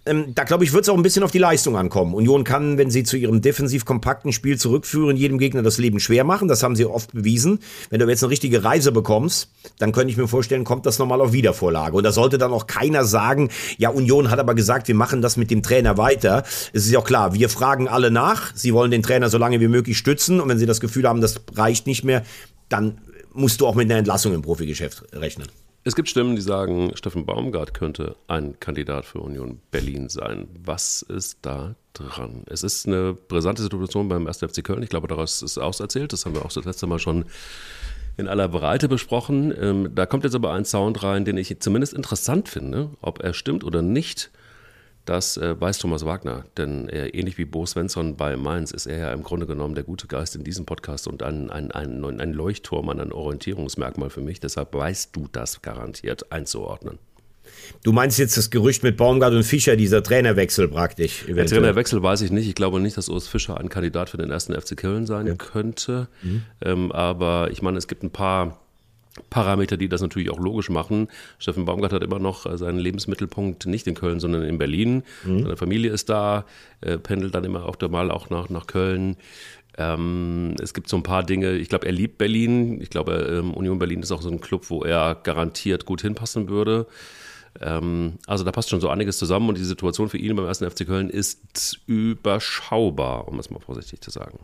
[0.05, 2.13] Ähm, da glaube ich, wird es auch ein bisschen auf die Leistung ankommen.
[2.13, 6.25] Union kann, wenn sie zu ihrem defensiv kompakten Spiel zurückführen, jedem Gegner das Leben schwer
[6.25, 6.47] machen.
[6.47, 7.59] Das haben sie oft bewiesen.
[7.89, 9.49] Wenn du jetzt eine richtige Reise bekommst,
[9.79, 11.95] dann könnte ich mir vorstellen, kommt das nochmal auf Wiedervorlage.
[11.95, 15.37] Und da sollte dann auch keiner sagen, ja, Union hat aber gesagt, wir machen das
[15.37, 16.43] mit dem Trainer weiter.
[16.73, 18.51] Es ist ja auch klar, wir fragen alle nach.
[18.55, 20.41] Sie wollen den Trainer so lange wie möglich stützen.
[20.41, 22.23] Und wenn sie das Gefühl haben, das reicht nicht mehr,
[22.67, 22.97] dann
[23.33, 25.47] musst du auch mit einer Entlassung im Profigeschäft rechnen.
[25.85, 30.47] Es gibt Stimmen, die sagen, Steffen Baumgart könnte ein Kandidat für Union Berlin sein.
[30.63, 32.43] Was ist da dran?
[32.45, 34.37] Es ist eine brisante Situation beim 1.
[34.37, 34.81] FC Köln.
[34.81, 36.13] Ich glaube, daraus ist auserzählt.
[36.13, 37.25] Das haben wir auch das letzte Mal schon
[38.15, 39.53] in aller Breite besprochen.
[39.59, 43.33] Ähm, da kommt jetzt aber ein Sound rein, den ich zumindest interessant finde, ob er
[43.33, 44.31] stimmt oder nicht.
[45.05, 48.97] Das äh, weiß Thomas Wagner, denn äh, ähnlich wie Bo Svensson bei Mainz ist er
[48.97, 52.33] ja im Grunde genommen der gute Geist in diesem Podcast und ein, ein, ein, ein
[52.33, 54.39] Leuchtturm, ein Orientierungsmerkmal für mich.
[54.39, 56.99] Deshalb weißt du das garantiert einzuordnen.
[57.83, 61.23] Du meinst jetzt das Gerücht mit Baumgart und Fischer, dieser Trainerwechsel praktisch?
[61.23, 61.47] Eventuell.
[61.47, 62.47] Der Trainerwechsel weiß ich nicht.
[62.47, 65.35] Ich glaube nicht, dass Urs Fischer ein Kandidat für den ersten FC Köln sein ja.
[65.35, 66.07] könnte.
[66.21, 66.43] Mhm.
[66.61, 68.62] Ähm, aber ich meine, es gibt ein paar
[69.29, 71.07] Parameter, die das natürlich auch logisch machen.
[71.37, 75.03] Steffen Baumgart hat immer noch äh, seinen Lebensmittelpunkt nicht in Köln, sondern in Berlin.
[75.23, 75.43] Mhm.
[75.43, 76.45] Seine Familie ist da,
[76.81, 79.17] äh, pendelt dann immer auf der Mal auch nach, nach Köln.
[79.77, 82.81] Ähm, es gibt so ein paar Dinge, ich glaube, er liebt Berlin.
[82.81, 86.49] Ich glaube, ähm, Union Berlin ist auch so ein Club, wo er garantiert gut hinpassen
[86.49, 86.87] würde.
[87.61, 90.69] Ähm, also da passt schon so einiges zusammen und die Situation für ihn beim ersten
[90.69, 94.39] FC Köln ist überschaubar, um es mal vorsichtig zu sagen.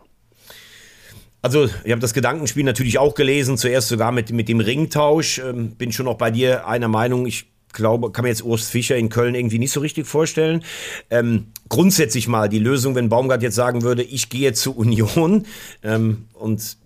[1.41, 5.39] Also, ich habe das Gedankenspiel natürlich auch gelesen, zuerst sogar mit, mit dem Ringtausch.
[5.39, 7.25] Ähm, bin schon noch bei dir einer Meinung.
[7.25, 10.63] Ich glaube, kann mir jetzt Urs Fischer in Köln irgendwie nicht so richtig vorstellen.
[11.09, 15.45] Ähm, grundsätzlich mal die Lösung, wenn Baumgart jetzt sagen würde, ich gehe zu Union
[15.83, 16.77] ähm, und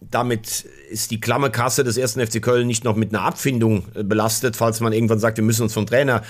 [0.00, 4.02] damit ist die klamme Kasse des ersten FC Köln nicht noch mit einer Abfindung äh,
[4.02, 6.22] belastet, falls man irgendwann sagt, wir müssen uns vom Trainer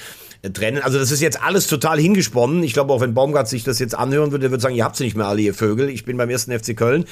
[0.43, 0.83] äh, trennen.
[0.83, 2.63] Also das ist jetzt alles total hingesponnen.
[2.65, 4.97] Ich glaube, auch wenn Baumgart sich das jetzt anhören würde, der würde sagen, ihr habt
[4.97, 5.89] sie nicht mehr alle, ihr Vögel.
[5.89, 7.05] Ich bin beim ersten FC Köln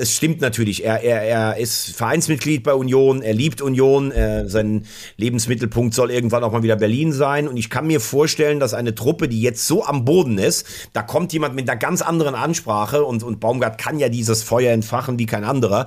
[0.00, 0.84] es stimmt natürlich.
[0.84, 4.86] Er, er, er ist Vereinsmitglied bei Union, er liebt Union, er, sein
[5.16, 7.46] Lebensmittelpunkt soll irgendwann auch mal wieder Berlin sein.
[7.46, 11.02] Und ich kann mir vorstellen, dass eine Truppe, die jetzt so am Boden ist, da
[11.02, 15.18] kommt jemand mit einer ganz anderen Ansprache und, und Baumgart kann ja dieses Feuer entfachen
[15.18, 15.86] wie kein anderer.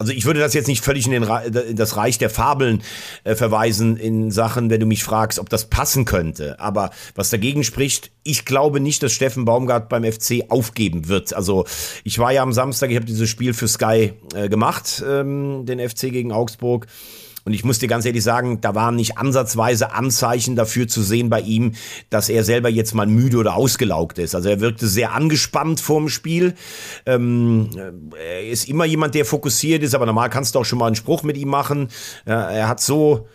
[0.00, 2.82] Also ich würde das jetzt nicht völlig in, den, in das Reich der Fabeln
[3.24, 6.58] äh, verweisen in Sachen, wenn du mich fragst, ob das passen könnte.
[6.58, 11.34] Aber was dagegen spricht, ich glaube nicht, dass Steffen Baumgart beim FC aufgeben wird.
[11.34, 11.66] Also
[12.02, 15.86] ich war ja am Samstag, ich habe dieses Spiel für Sky äh, gemacht, ähm, den
[15.86, 16.86] FC gegen Augsburg.
[17.50, 21.30] Und ich muss dir ganz ehrlich sagen, da waren nicht ansatzweise Anzeichen dafür zu sehen
[21.30, 21.72] bei ihm,
[22.08, 24.36] dass er selber jetzt mal müde oder ausgelaugt ist.
[24.36, 26.54] Also er wirkte sehr angespannt vorm Spiel.
[27.06, 27.68] Ähm,
[28.16, 30.94] er ist immer jemand, der fokussiert ist, aber normal kannst du auch schon mal einen
[30.94, 31.88] Spruch mit ihm machen.
[32.24, 33.26] er hat so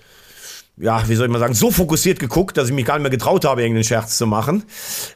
[0.77, 3.11] ja, wie soll ich mal sagen, so fokussiert geguckt, dass ich mich gar nicht mehr
[3.11, 4.63] getraut habe, irgendeinen Scherz zu machen.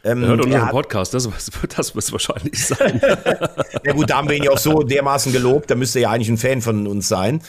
[0.06, 1.30] Ähm, hört unseren Podcast, das,
[1.76, 3.02] das muss wahrscheinlich sein.
[3.84, 6.10] ja gut, da haben wir ihn ja auch so dermaßen gelobt, da müsste er ja
[6.12, 7.42] eigentlich ein Fan von uns sein.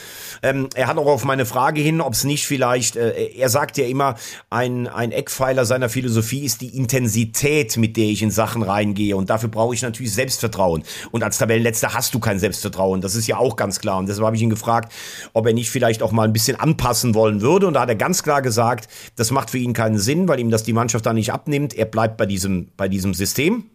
[0.43, 3.77] Ähm, er hat auch auf meine Frage hin, ob es nicht vielleicht, äh, er sagt
[3.77, 4.15] ja immer,
[4.49, 9.29] ein, ein Eckpfeiler seiner Philosophie ist die Intensität, mit der ich in Sachen reingehe und
[9.29, 10.83] dafür brauche ich natürlich Selbstvertrauen.
[11.11, 13.99] Und als Tabellenletzter hast du kein Selbstvertrauen, das ist ja auch ganz klar.
[13.99, 14.91] Und deshalb habe ich ihn gefragt,
[15.31, 18.00] ob er nicht vielleicht auch mal ein bisschen anpassen wollen würde und da hat er
[18.01, 21.13] ganz klar gesagt, das macht für ihn keinen Sinn, weil ihm das die Mannschaft da
[21.13, 21.75] nicht abnimmt.
[21.75, 23.65] Er bleibt bei diesem, bei diesem System.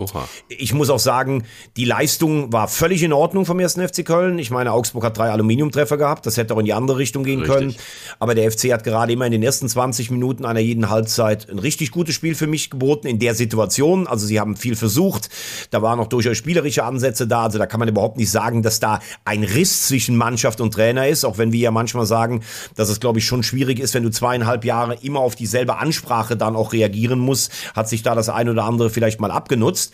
[0.00, 0.28] Oha.
[0.46, 1.42] Ich muss auch sagen,
[1.76, 4.38] die Leistung war völlig in Ordnung vom ersten FC Köln.
[4.38, 6.24] Ich meine, Augsburg hat drei Aluminiumtreffer gehabt.
[6.24, 7.56] Das hätte auch in die andere Richtung gehen richtig.
[7.56, 7.74] können.
[8.20, 11.58] Aber der FC hat gerade immer in den ersten 20 Minuten einer jeden Halbzeit ein
[11.58, 14.06] richtig gutes Spiel für mich geboten in der Situation.
[14.06, 15.30] Also sie haben viel versucht.
[15.72, 17.42] Da waren auch durchaus spielerische Ansätze da.
[17.42, 21.08] Also da kann man überhaupt nicht sagen, dass da ein Riss zwischen Mannschaft und Trainer
[21.08, 21.24] ist.
[21.24, 22.44] Auch wenn wir ja manchmal sagen,
[22.76, 26.36] dass es, glaube ich, schon schwierig ist, wenn du zweieinhalb Jahre immer auf dieselbe Ansprache
[26.36, 29.87] dann auch reagieren musst, hat sich da das ein oder andere vielleicht mal abgenutzt.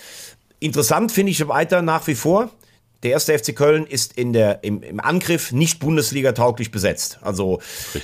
[0.61, 2.51] Interessant finde ich weiter nach wie vor,
[3.05, 7.19] der erste FC Köln ist in der, im, im Angriff nicht Bundesliga-tauglich besetzt.
[7.21, 7.61] Also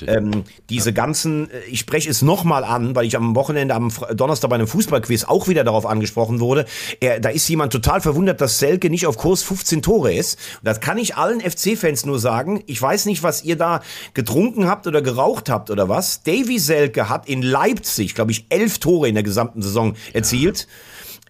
[0.06, 0.94] ähm, diese ja.
[0.94, 4.68] ganzen, äh, ich spreche es nochmal an, weil ich am Wochenende, am Donnerstag bei einem
[4.68, 6.66] Fußballquiz auch wieder darauf angesprochen wurde.
[7.00, 10.38] Er, da ist jemand total verwundert, dass Selke nicht auf Kurs 15 Tore ist.
[10.58, 12.62] Und das kann ich allen FC-Fans nur sagen.
[12.66, 13.80] Ich weiß nicht, was ihr da
[14.12, 16.24] getrunken habt oder geraucht habt oder was.
[16.24, 20.60] Davy Selke hat in Leipzig, glaube ich, elf Tore in der gesamten Saison erzielt.
[20.60, 20.66] Ja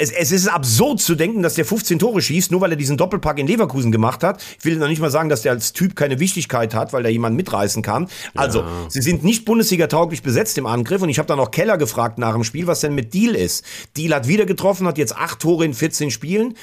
[0.00, 2.96] es, es ist absurd zu denken, dass der 15 Tore schießt, nur weil er diesen
[2.96, 4.42] Doppelpack in Leverkusen gemacht hat.
[4.58, 7.10] Ich will noch nicht mal sagen, dass der als Typ keine Wichtigkeit hat, weil er
[7.10, 8.08] jemanden mitreißen kann.
[8.34, 8.66] Also, ja.
[8.88, 11.02] sie sind nicht Bundesliga-tauglich besetzt im Angriff.
[11.02, 13.62] Und ich habe dann auch Keller gefragt nach dem Spiel, was denn mit Deal ist.
[13.96, 16.54] Deal hat wieder getroffen, hat jetzt acht Tore in 14 Spielen.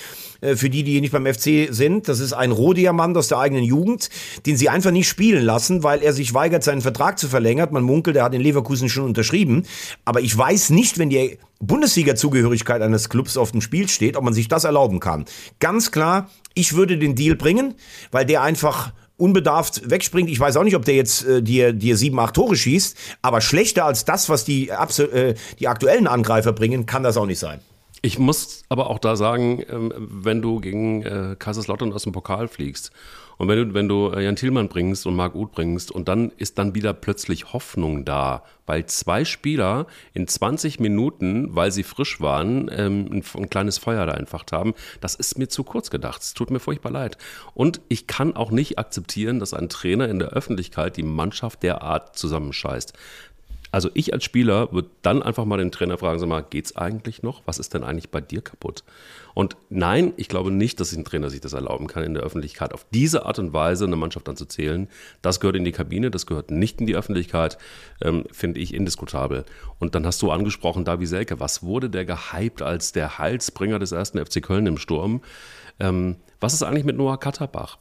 [0.41, 2.07] Äh, für die, die nicht beim FC sind.
[2.07, 4.09] Das ist ein Rohdiamant aus der eigenen Jugend,
[4.45, 7.69] den sie einfach nicht spielen lassen, weil er sich weigert, seinen Vertrag zu verlängern.
[7.71, 9.63] Man munkelt, er hat in Leverkusen schon unterschrieben.
[10.05, 14.33] Aber ich weiß nicht, wenn die Bundesliga-Zugehörigkeit eines Clubs auf dem Spiel steht, ob man
[14.33, 15.25] sich das erlauben kann.
[15.59, 17.73] Ganz klar, ich würde den Deal bringen,
[18.11, 20.29] weil der einfach unbedarft wegspringt.
[20.29, 23.41] Ich weiß auch nicht, ob der jetzt äh, dir, dir sieben, acht Tore schießt, aber
[23.41, 27.59] schlechter als das, was die, äh, die aktuellen Angreifer bringen, kann das auch nicht sein.
[28.07, 32.47] Ich muss aber auch da sagen, ähm, wenn du gegen äh, Kaiserslautern aus dem Pokal
[32.47, 32.93] fliegst
[33.35, 36.31] und wenn du, wenn du äh, Jan Thielmann bringst und Marc Uth bringst und dann
[36.37, 42.21] ist dann wieder plötzlich Hoffnung da, weil zwei Spieler in 20 Minuten, weil sie frisch
[42.21, 46.21] waren, ähm, ein, ein kleines Feuer da entfacht haben, das ist mir zu kurz gedacht.
[46.21, 47.17] Es tut mir furchtbar leid.
[47.55, 52.17] Und ich kann auch nicht akzeptieren, dass ein Trainer in der Öffentlichkeit die Mannschaft derart
[52.17, 52.93] zusammenscheißt.
[53.77, 57.21] Also ich als Spieler würde dann einfach mal den Trainer fragen, sag mal, geht's eigentlich
[57.21, 57.43] noch?
[57.45, 58.83] Was ist denn eigentlich bei dir kaputt?
[59.35, 62.73] Und nein, ich glaube nicht, dass ein Trainer sich das erlauben kann, in der Öffentlichkeit
[62.73, 64.87] auf diese Art und Weise eine Mannschaft anzuzählen.
[65.21, 67.59] Das gehört in die Kabine, das gehört nicht in die Öffentlichkeit,
[68.01, 69.45] ähm, finde ich indiskutabel.
[69.77, 73.91] Und dann hast du angesprochen, Davi Selke, was wurde der gehypt als der Heilsbringer des
[73.91, 75.21] ersten FC Köln im Sturm?
[75.79, 77.77] Ähm, was ist eigentlich mit Noah Katterbach?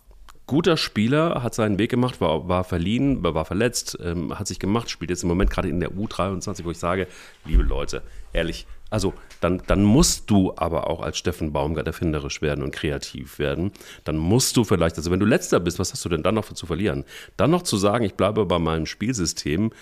[0.47, 4.91] Guter Spieler, hat seinen Weg gemacht, war, war verliehen, war verletzt, ähm, hat sich gemacht,
[4.91, 7.09] spielt jetzt im Moment gerade in der U23, wo ich sage,
[7.45, 12.63] liebe Leute, ehrlich, also dann, dann musst du aber auch als Steffen Baumgart erfinderisch werden
[12.63, 13.73] und kreativ werden.
[14.05, 16.53] Dann musst du vielleicht, also wenn du letzter bist, was hast du denn dann noch
[16.53, 17.05] zu verlieren?
[17.37, 19.73] Dann noch zu sagen, ich bleibe bei meinem Spielsystem,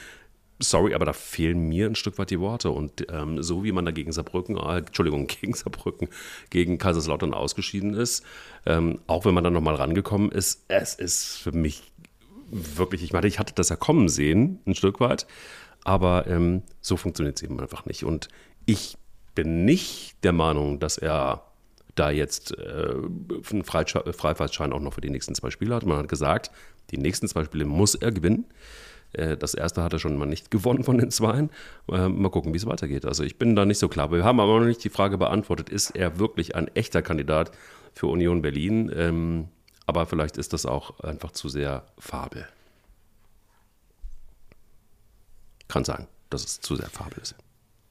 [0.59, 2.71] sorry, aber da fehlen mir ein Stück weit die Worte.
[2.71, 6.09] Und ähm, so wie man da gegen Saarbrücken, äh, Entschuldigung, gegen Saarbrücken,
[6.51, 8.25] gegen Kaiserslautern ausgeschieden ist,
[8.67, 11.83] ähm, auch wenn man dann nochmal rangekommen ist, es ist für mich
[12.51, 15.27] wirklich, ich meine, ich hatte das ja kommen sehen, ein Stück weit,
[15.83, 18.05] aber ähm, so funktioniert es eben einfach nicht.
[18.05, 18.29] Und
[18.67, 18.97] ich
[19.35, 21.43] bin nicht der Meinung, dass er
[21.95, 22.95] da jetzt äh,
[23.51, 25.87] einen Freifahrtschein auch noch für die nächsten zwei Spiele hat.
[25.87, 26.51] Man hat gesagt,
[26.91, 28.47] die nächsten zwei Spiele muss er gewinnen.
[29.15, 31.51] Äh, das erste hat er schon mal nicht gewonnen von den Zweien.
[31.91, 33.05] Äh, mal gucken, wie es weitergeht.
[33.05, 34.11] Also ich bin da nicht so klar.
[34.11, 37.53] Wir haben aber noch nicht die Frage beantwortet, ist er wirklich ein echter Kandidat
[37.93, 38.91] für Union Berlin?
[38.95, 39.49] Ähm,
[39.87, 42.47] aber vielleicht ist das auch einfach zu sehr Fabel.
[45.69, 47.35] Kann sagen, dass es zu sehr Fabel ist.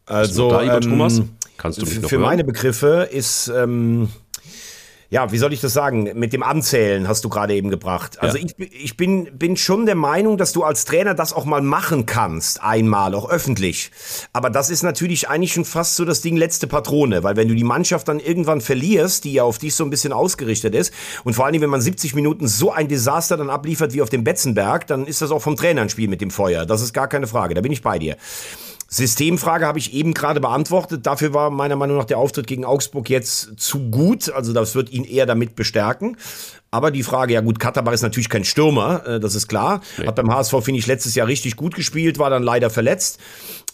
[0.05, 1.21] Also, da, ähm, Thomas?
[1.57, 2.25] Kannst du mich noch Für hören?
[2.25, 4.09] meine Begriffe ist ähm,
[5.13, 6.09] ja, wie soll ich das sagen?
[6.15, 8.19] Mit dem Anzählen hast du gerade eben gebracht.
[8.19, 8.45] Also ja.
[8.57, 12.07] ich, ich bin, bin schon der Meinung, dass du als Trainer das auch mal machen
[12.07, 13.91] kannst, einmal, auch öffentlich.
[14.33, 17.53] Aber das ist natürlich eigentlich schon fast so das Ding letzte Patrone, weil wenn du
[17.53, 20.91] die Mannschaft dann irgendwann verlierst, die ja auf dich so ein bisschen ausgerichtet ist,
[21.23, 24.09] und vor allen Dingen, wenn man 70 Minuten so ein Desaster dann abliefert wie auf
[24.09, 26.65] dem Betzenberg, dann ist das auch vom Trainer ein Spiel mit dem Feuer.
[26.65, 28.17] Das ist gar keine Frage, da bin ich bei dir.
[28.93, 31.07] Systemfrage habe ich eben gerade beantwortet.
[31.07, 34.31] Dafür war meiner Meinung nach der Auftritt gegen Augsburg jetzt zu gut.
[34.31, 36.15] Also das wird ihn eher damit bestärken.
[36.69, 39.81] Aber die Frage, ja gut, Katterbach ist natürlich kein Stürmer, äh, das ist klar.
[39.97, 40.07] Nee.
[40.07, 43.19] Hat beim HSV, finde ich, letztes Jahr richtig gut gespielt, war dann leider verletzt.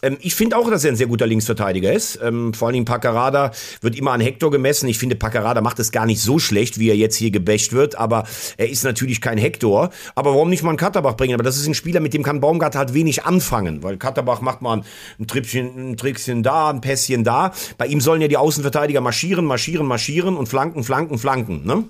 [0.02, 2.20] Ähm, ich finde auch, dass er ein sehr guter Linksverteidiger ist.
[2.22, 4.88] Ähm, vor allen Dingen Paccarada wird immer an Hector gemessen.
[4.89, 7.97] Ich finde, Paccarada macht es gar nicht so schlecht, wie er jetzt hier gebächt wird.
[7.97, 8.26] Aber
[8.58, 9.89] er ist natürlich kein Hector.
[10.16, 11.34] Aber warum nicht mal einen Katterbach bringen?
[11.34, 13.84] Aber das ist ein Spieler, mit dem kann Baumgart halt wenig anfangen.
[13.84, 14.82] Weil Katterbach macht mal
[15.20, 17.52] ein Trippchen, ein Trickchen da, ein Pässchen da.
[17.78, 21.66] Bei ihm sollen ja die Außenverteidiger marschieren, marschieren, marschieren und flanken, flanken, flanken.
[21.66, 21.84] Ne?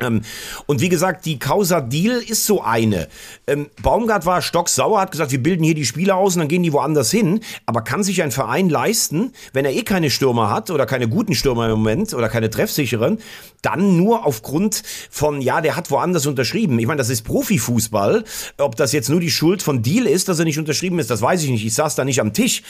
[0.00, 0.22] Ähm,
[0.66, 3.08] und wie gesagt, die Causa Deal ist so eine.
[3.46, 6.62] Ähm, Baumgart war stocksauer, hat gesagt, wir bilden hier die Spieler aus und dann gehen
[6.62, 7.40] die woanders hin.
[7.66, 11.34] Aber kann sich ein Verein leisten, wenn er eh keine Stürmer hat oder keine guten
[11.34, 13.18] Stürmer im Moment oder keine treffsicheren,
[13.62, 16.78] dann nur aufgrund von, ja, der hat woanders unterschrieben.
[16.78, 18.24] Ich meine, das ist Profifußball.
[18.58, 21.22] Ob das jetzt nur die Schuld von Deal ist, dass er nicht unterschrieben ist, das
[21.22, 21.64] weiß ich nicht.
[21.64, 22.62] Ich saß da nicht am Tisch.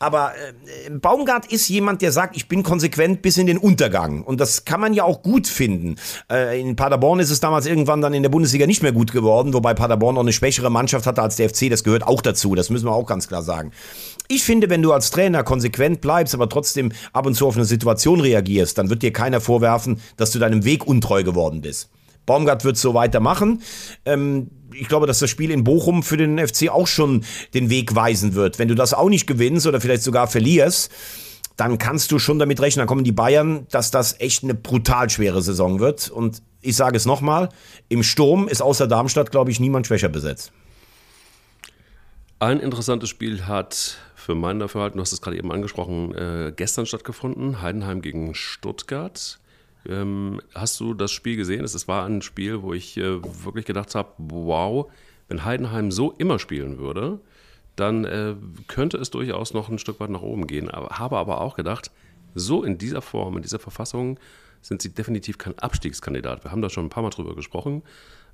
[0.00, 4.22] Aber äh, Baumgart ist jemand, der sagt, ich bin konsequent bis in den Untergang.
[4.22, 5.96] Und das kann man ja auch gut finden.
[6.64, 9.74] In Paderborn ist es damals irgendwann dann in der Bundesliga nicht mehr gut geworden, wobei
[9.74, 11.68] Paderborn noch eine schwächere Mannschaft hatte als der FC.
[11.68, 12.54] Das gehört auch dazu.
[12.54, 13.70] Das müssen wir auch ganz klar sagen.
[14.28, 17.66] Ich finde, wenn du als Trainer konsequent bleibst, aber trotzdem ab und zu auf eine
[17.66, 21.90] Situation reagierst, dann wird dir keiner vorwerfen, dass du deinem Weg untreu geworden bist.
[22.24, 23.60] Baumgart wird so weitermachen.
[24.06, 27.94] Ähm, ich glaube, dass das Spiel in Bochum für den FC auch schon den Weg
[27.94, 28.58] weisen wird.
[28.58, 30.90] Wenn du das auch nicht gewinnst oder vielleicht sogar verlierst,
[31.56, 35.10] dann kannst du schon damit rechnen, dann kommen die Bayern, dass das echt eine brutal
[35.10, 36.10] schwere Saison wird.
[36.10, 37.48] Und ich sage es nochmal,
[37.88, 40.52] im Sturm ist außer Darmstadt, glaube ich, niemand schwächer besetzt.
[42.38, 46.86] Ein interessantes Spiel hat für mein Dafürhalten, du hast es gerade eben angesprochen, äh, gestern
[46.86, 49.38] stattgefunden, Heidenheim gegen Stuttgart.
[49.86, 51.64] Ähm, hast du das Spiel gesehen?
[51.64, 54.90] Es war ein Spiel, wo ich äh, wirklich gedacht habe, wow,
[55.28, 57.20] wenn Heidenheim so immer spielen würde,
[57.76, 58.34] dann äh,
[58.66, 60.70] könnte es durchaus noch ein Stück weit nach oben gehen.
[60.70, 61.90] Aber, habe aber auch gedacht,
[62.34, 64.18] so in dieser Form, in dieser Verfassung
[64.64, 66.42] sind sie definitiv kein Abstiegskandidat.
[66.42, 67.82] Wir haben da schon ein paar Mal drüber gesprochen.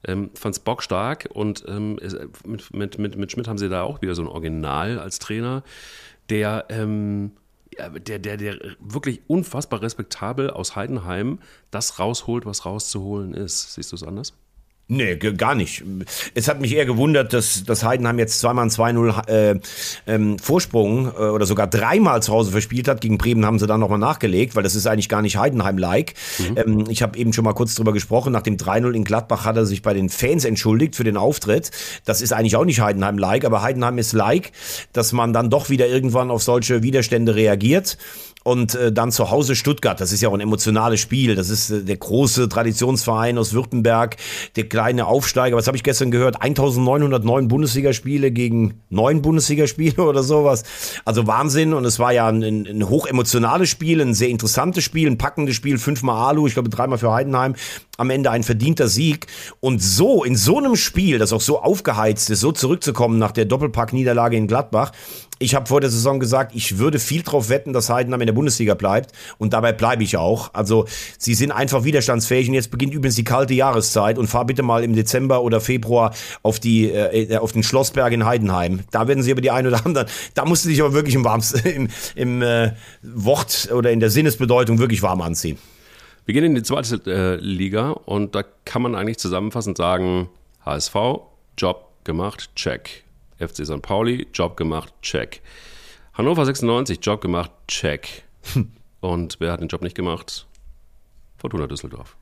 [0.04, 1.98] Ähm, Fand es bockstark und ähm,
[2.46, 5.62] mit, mit, mit, mit Schmidt haben sie da auch wieder so ein Original als Trainer,
[6.30, 7.32] der, ähm,
[8.06, 13.74] der, der, der wirklich unfassbar respektabel aus Heidenheim das rausholt, was rauszuholen ist.
[13.74, 14.32] Siehst du es anders?
[14.92, 15.84] Nee, gar nicht.
[16.34, 19.60] Es hat mich eher gewundert, dass, dass Heidenheim jetzt zweimal ein 2-0 äh,
[20.08, 23.00] ähm, Vorsprung äh, oder sogar dreimal zu Hause verspielt hat.
[23.00, 26.14] Gegen Bremen haben sie dann nochmal nachgelegt, weil das ist eigentlich gar nicht Heidenheim-like.
[26.38, 26.56] Mhm.
[26.56, 28.32] Ähm, ich habe eben schon mal kurz drüber gesprochen.
[28.32, 31.70] Nach dem 3-0 in Gladbach hat er sich bei den Fans entschuldigt für den Auftritt.
[32.04, 34.50] Das ist eigentlich auch nicht Heidenheim-like, aber Heidenheim ist like,
[34.92, 37.96] dass man dann doch wieder irgendwann auf solche Widerstände reagiert.
[38.42, 41.34] Und äh, dann zu Hause Stuttgart, das ist ja auch ein emotionales Spiel.
[41.34, 44.16] Das ist äh, der große Traditionsverein aus Württemberg,
[44.56, 45.58] der kleine Aufsteiger.
[45.58, 46.40] Was habe ich gestern gehört?
[46.40, 50.62] 1909 Bundesligaspiele gegen neun Bundesligaspiele oder sowas.
[51.04, 51.74] Also Wahnsinn.
[51.74, 55.76] Und es war ja ein, ein hochemotionales Spiel, ein sehr interessantes Spiel, ein packendes Spiel.
[55.76, 57.56] Fünfmal Alu, ich glaube dreimal für Heidenheim.
[57.98, 59.26] Am Ende ein verdienter Sieg.
[59.60, 63.44] Und so, in so einem Spiel, das auch so aufgeheizt ist, so zurückzukommen nach der
[63.44, 64.92] Doppelpack-Niederlage in Gladbach,
[65.42, 68.34] ich habe vor der Saison gesagt, ich würde viel drauf wetten, dass Heidenheim in der
[68.34, 69.12] Bundesliga bleibt.
[69.38, 70.52] Und dabei bleibe ich auch.
[70.52, 70.84] Also
[71.16, 72.48] sie sind einfach widerstandsfähig.
[72.48, 74.18] Und jetzt beginnt übrigens die kalte Jahreszeit.
[74.18, 78.26] Und fahr bitte mal im Dezember oder Februar auf, die, äh, auf den Schlossberg in
[78.26, 78.80] Heidenheim.
[78.90, 81.24] Da werden sie aber die ein oder anderen, da musst du dich aber wirklich im,
[81.24, 82.72] Warms, im, im äh,
[83.02, 85.56] Wort oder in der Sinnesbedeutung wirklich warm anziehen.
[86.26, 90.28] Wir gehen in die zweite äh, Liga und da kann man eigentlich zusammenfassend sagen,
[90.66, 90.94] HSV,
[91.56, 93.04] Job gemacht, check.
[93.40, 93.82] FC St.
[93.82, 95.42] Pauli, Job gemacht, check.
[96.12, 98.22] Hannover 96, Job gemacht, check.
[99.00, 100.46] Und wer hat den Job nicht gemacht?
[101.38, 102.16] Fortuna Düsseldorf.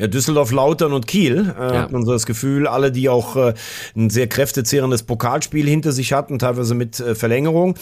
[0.00, 1.82] Ja, Düsseldorf, Lautern und Kiel äh, ja.
[1.82, 3.52] hat man so das Gefühl, alle, die auch äh,
[3.94, 7.74] ein sehr kräftezehrendes Pokalspiel hinter sich hatten, teilweise mit äh, Verlängerung.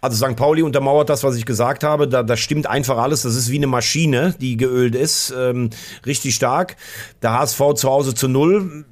[0.00, 0.36] Also St.
[0.36, 2.08] Pauli untermauert das, was ich gesagt habe.
[2.08, 3.22] Da, da stimmt einfach alles.
[3.22, 5.34] Das ist wie eine Maschine, die geölt ist.
[5.36, 5.68] Ähm,
[6.06, 6.76] richtig stark.
[7.20, 8.86] Der HSV zu Hause zu null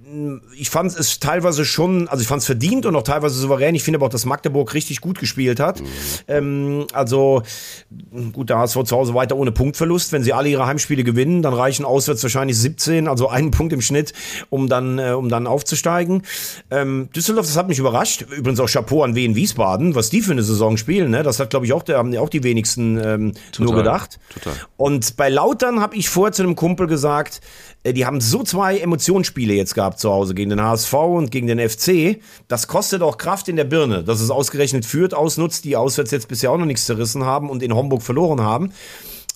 [0.57, 3.75] ich fand es teilweise schon, also ich fand es verdient und auch teilweise souverän.
[3.75, 5.81] Ich finde aber auch, dass Magdeburg richtig gut gespielt hat.
[5.81, 5.87] Mhm.
[6.29, 7.43] Ähm, also
[8.33, 10.13] gut, der HSV zu Hause weiter ohne Punktverlust.
[10.13, 13.81] Wenn sie alle ihre Heimspiele gewinnen, dann reichen auswärts wahrscheinlich 17, also einen Punkt im
[13.81, 14.13] Schnitt,
[14.51, 16.23] um dann, äh, um dann aufzusteigen.
[16.71, 18.23] Ähm, Düsseldorf, das hat mich überrascht.
[18.23, 21.11] Übrigens auch Chapeau an Wien Wiesbaden, was die für eine Saison spielen.
[21.11, 21.23] Ne?
[21.23, 24.19] Das hat, glaube ich, auch, da haben auch die wenigsten ähm, nur gedacht.
[24.33, 24.55] Total.
[24.77, 27.41] Und bei Lautern habe ich vorher zu einem Kumpel gesagt,
[27.93, 31.59] die haben so zwei Emotionsspiele jetzt gehabt zu Hause gegen den HSV und gegen den
[31.59, 32.21] FC.
[32.49, 36.29] Das kostet auch Kraft in der Birne, dass es ausgerechnet führt, ausnutzt, die auswärts jetzt
[36.29, 38.73] bisher auch noch nichts zerrissen haben und in Homburg verloren haben.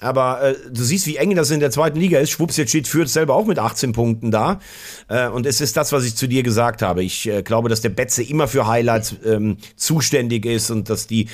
[0.00, 2.30] Aber äh, du siehst, wie eng das in der zweiten Liga ist.
[2.30, 4.60] Schwupps, jetzt steht Fürth selber auch mit 18 Punkten da.
[5.08, 7.02] Äh, und es ist das, was ich zu dir gesagt habe.
[7.02, 11.26] Ich äh, glaube, dass der Betze immer für Highlights ähm, zuständig ist und dass die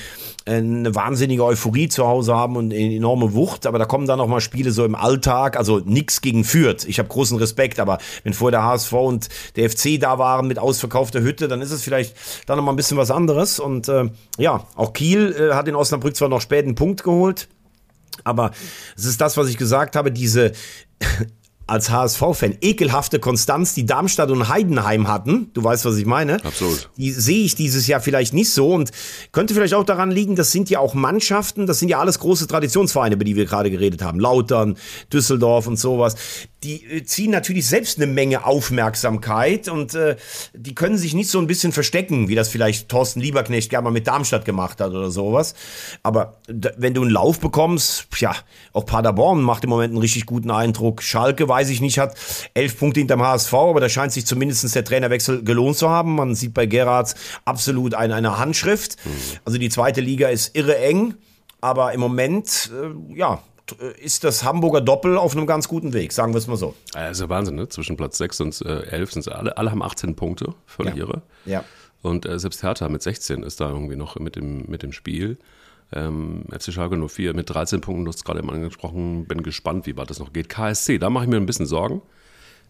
[0.45, 3.67] äh, eine wahnsinnige Euphorie zu Hause haben und eine enorme Wucht.
[3.67, 5.57] Aber da kommen dann noch mal Spiele so im Alltag.
[5.57, 6.85] Also nix gegen Fürth.
[6.87, 7.79] Ich habe großen Respekt.
[7.79, 11.71] Aber wenn vorher der HSV und der FC da waren mit ausverkaufter Hütte, dann ist
[11.71, 12.15] es vielleicht
[12.47, 13.59] dann noch mal ein bisschen was anderes.
[13.59, 14.09] Und äh,
[14.39, 17.47] ja, auch Kiel äh, hat in Osnabrück zwar noch spät einen Punkt geholt.
[18.25, 18.51] Aber
[18.97, 20.51] es ist das, was ich gesagt habe, diese
[21.67, 25.49] als HSV-Fan ekelhafte Konstanz, die Darmstadt und Heidenheim hatten.
[25.53, 26.43] Du weißt, was ich meine.
[26.43, 26.89] Absolut.
[26.97, 28.91] Die sehe ich dieses Jahr vielleicht nicht so und
[29.31, 32.47] könnte vielleicht auch daran liegen, das sind ja auch Mannschaften, das sind ja alles große
[32.47, 34.19] Traditionsvereine, über die wir gerade geredet haben.
[34.19, 34.77] Lautern,
[35.11, 36.15] Düsseldorf und sowas
[36.65, 40.17] die äh, ziehen natürlich selbst eine Menge Aufmerksamkeit und äh,
[40.53, 43.91] die können sich nicht so ein bisschen verstecken, wie das vielleicht Thorsten Lieberknecht gerne mal
[43.91, 45.55] mit Darmstadt gemacht hat oder sowas.
[46.03, 48.35] Aber wenn du einen Lauf bekommst, ja,
[48.73, 51.03] auch Paderborn macht im Moment einen richtig guten Eindruck.
[51.03, 52.15] Schalke, weiß ich nicht, hat
[52.53, 56.15] elf Punkte hinterm HSV, aber da scheint sich zumindest der Trainerwechsel gelohnt zu haben.
[56.15, 58.97] Man sieht bei Gerards absolut eine, eine Handschrift.
[59.05, 59.11] Mhm.
[59.45, 61.15] Also die zweite Liga ist irre eng.
[61.61, 63.41] Aber im Moment, äh, ja,
[63.99, 66.75] ist das Hamburger Doppel auf einem ganz guten Weg, sagen wir es mal so.
[66.93, 67.69] Ja Wahnsinn, ne?
[67.69, 71.05] Zwischen Platz 6 und äh, 11 sind sie alle, alle haben 18 Punkte, völlig ja.
[71.05, 71.21] irre.
[71.45, 71.63] Ja.
[72.01, 75.37] Und äh, selbst Hertha mit 16 ist da irgendwie noch mit dem, mit dem Spiel.
[75.91, 79.95] Ähm, FC Schalke 04 mit 13 Punkten, du hast gerade eben angesprochen, bin gespannt, wie
[79.97, 80.49] weit das noch geht.
[80.49, 82.01] KSC, da mache ich mir ein bisschen Sorgen.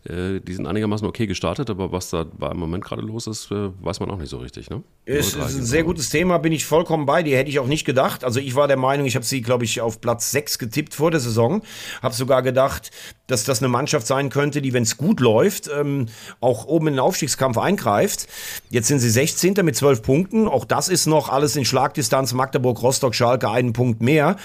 [0.10, 3.70] Äh, die sind einigermaßen okay gestartet, aber was da im Moment gerade los ist, äh,
[3.82, 4.70] weiß man auch nicht so richtig.
[4.70, 4.84] Ne?
[5.06, 7.86] Ist, ist ein sehr gutes Thema, bin ich vollkommen bei dir, hätte ich auch nicht
[7.86, 8.24] gedacht.
[8.24, 11.12] Also ich war der Meinung, ich habe sie, glaube ich, auf Platz 6 getippt vor
[11.12, 11.64] der Saison.
[12.02, 12.92] Habe sogar gedacht,
[13.28, 16.08] dass das eine Mannschaft sein könnte, die, wenn es gut läuft, ähm,
[16.42, 18.28] auch oben in den Aufstiegskampf eingreift.
[18.70, 19.56] Jetzt sind sie 16.
[19.64, 20.48] mit 12 Punkten.
[20.48, 22.34] Auch das ist noch alles in Schlagdistanz.
[22.34, 24.36] Magdeburg, Rostock, Schalke einen Punkt mehr.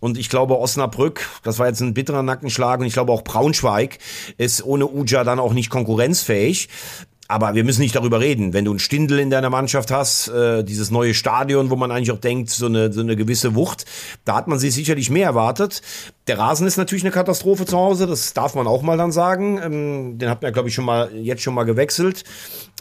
[0.00, 2.80] Und ich glaube, Osnabrück, das war jetzt ein bitterer Nackenschlag.
[2.80, 3.98] Und ich glaube auch Braunschweig
[4.38, 6.68] ist ohne Uja dann auch nicht konkurrenzfähig.
[7.30, 8.52] Aber wir müssen nicht darüber reden.
[8.54, 12.10] Wenn du einen Stindel in deiner Mannschaft hast, äh, dieses neue Stadion, wo man eigentlich
[12.10, 13.84] auch denkt, so eine, so eine gewisse Wucht,
[14.24, 15.80] da hat man sich sicherlich mehr erwartet.
[16.26, 19.60] Der Rasen ist natürlich eine Katastrophe zu Hause, das darf man auch mal dann sagen.
[19.62, 22.24] Ähm, den hat man, glaube ich, schon mal, jetzt schon mal gewechselt.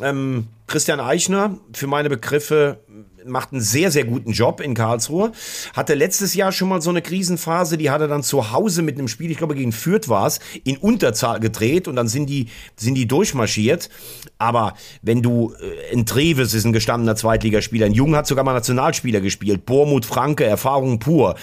[0.02, 2.80] Ähm, Christian Eichner, für meine Begriffe
[3.26, 5.32] macht einen sehr, sehr guten Job in Karlsruhe.
[5.74, 8.98] Hatte letztes Jahr schon mal so eine Krisenphase, die hat er dann zu Hause mit
[8.98, 12.48] einem Spiel, ich glaube gegen Fürth war es, in Unterzahl gedreht und dann sind die,
[12.76, 13.90] sind die durchmarschiert.
[14.38, 18.54] Aber wenn du, äh, ein Treves ist ein gestandener Zweitligaspieler, ein Jung hat sogar mal
[18.54, 21.36] Nationalspieler gespielt, Bormut Franke, Erfahrung pur.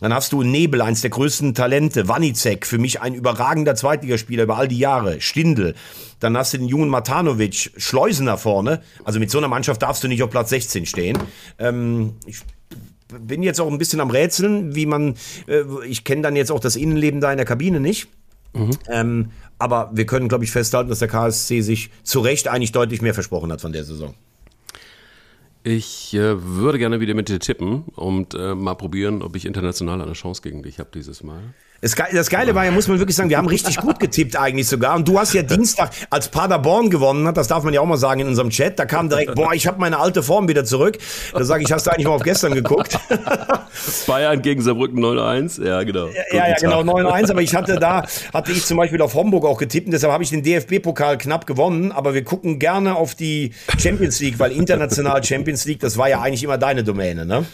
[0.00, 4.56] Dann hast du Nebel, eins der größten Talente, Wanizek, für mich ein überragender Zweitligaspieler über
[4.56, 5.74] all die Jahre, Stindel.
[6.24, 8.80] Dann hast du den jungen Matanovic, Schleusener vorne.
[9.04, 11.18] Also mit so einer Mannschaft darfst du nicht auf Platz 16 stehen.
[11.58, 12.40] Ähm, ich
[13.08, 15.16] bin jetzt auch ein bisschen am Rätseln, wie man,
[15.46, 18.08] äh, ich kenne dann jetzt auch das Innenleben da in der Kabine nicht.
[18.54, 18.70] Mhm.
[18.88, 23.02] Ähm, aber wir können, glaube ich, festhalten, dass der KSC sich zu Recht eigentlich deutlich
[23.02, 24.14] mehr versprochen hat von der Saison.
[25.62, 30.00] Ich äh, würde gerne wieder mit dir tippen und äh, mal probieren, ob ich international
[30.00, 31.42] eine Chance gegen dich habe dieses Mal.
[31.84, 34.96] Das Geile war ja, muss man wirklich sagen, wir haben richtig gut getippt eigentlich sogar.
[34.96, 37.98] Und du hast ja Dienstag, als Paderborn gewonnen hat, das darf man ja auch mal
[37.98, 40.96] sagen in unserem Chat, da kam direkt, boah, ich habe meine alte Form wieder zurück.
[41.32, 42.98] Da sage ich, hast du eigentlich mal auf gestern geguckt?
[44.06, 46.08] Bayern gegen Saarbrücken 9-1, ja genau.
[46.32, 49.58] Ja, ja, genau, 9-1, aber ich hatte da, hatte ich zum Beispiel auf Homburg auch
[49.58, 53.52] getippt und deshalb habe ich den DFB-Pokal knapp gewonnen, aber wir gucken gerne auf die
[53.78, 57.44] Champions League, weil international Champions League, das war ja eigentlich immer deine Domäne, ne?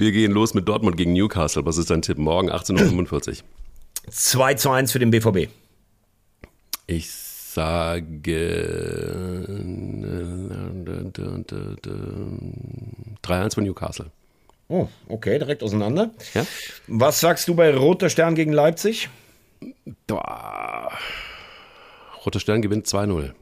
[0.00, 1.66] Wir gehen los mit Dortmund gegen Newcastle.
[1.66, 2.16] Was ist dein Tipp?
[2.16, 3.34] Morgen 18.45 Uhr.
[4.08, 5.50] 2 zu 1 für den BVB.
[6.86, 8.06] Ich sage
[13.22, 14.06] 3-1 für Newcastle.
[14.68, 16.08] Oh, okay, direkt auseinander.
[16.32, 16.46] Ja?
[16.86, 19.10] Was sagst du bei Roter Stern gegen Leipzig?
[22.24, 23.32] Roter Stern gewinnt 2-0.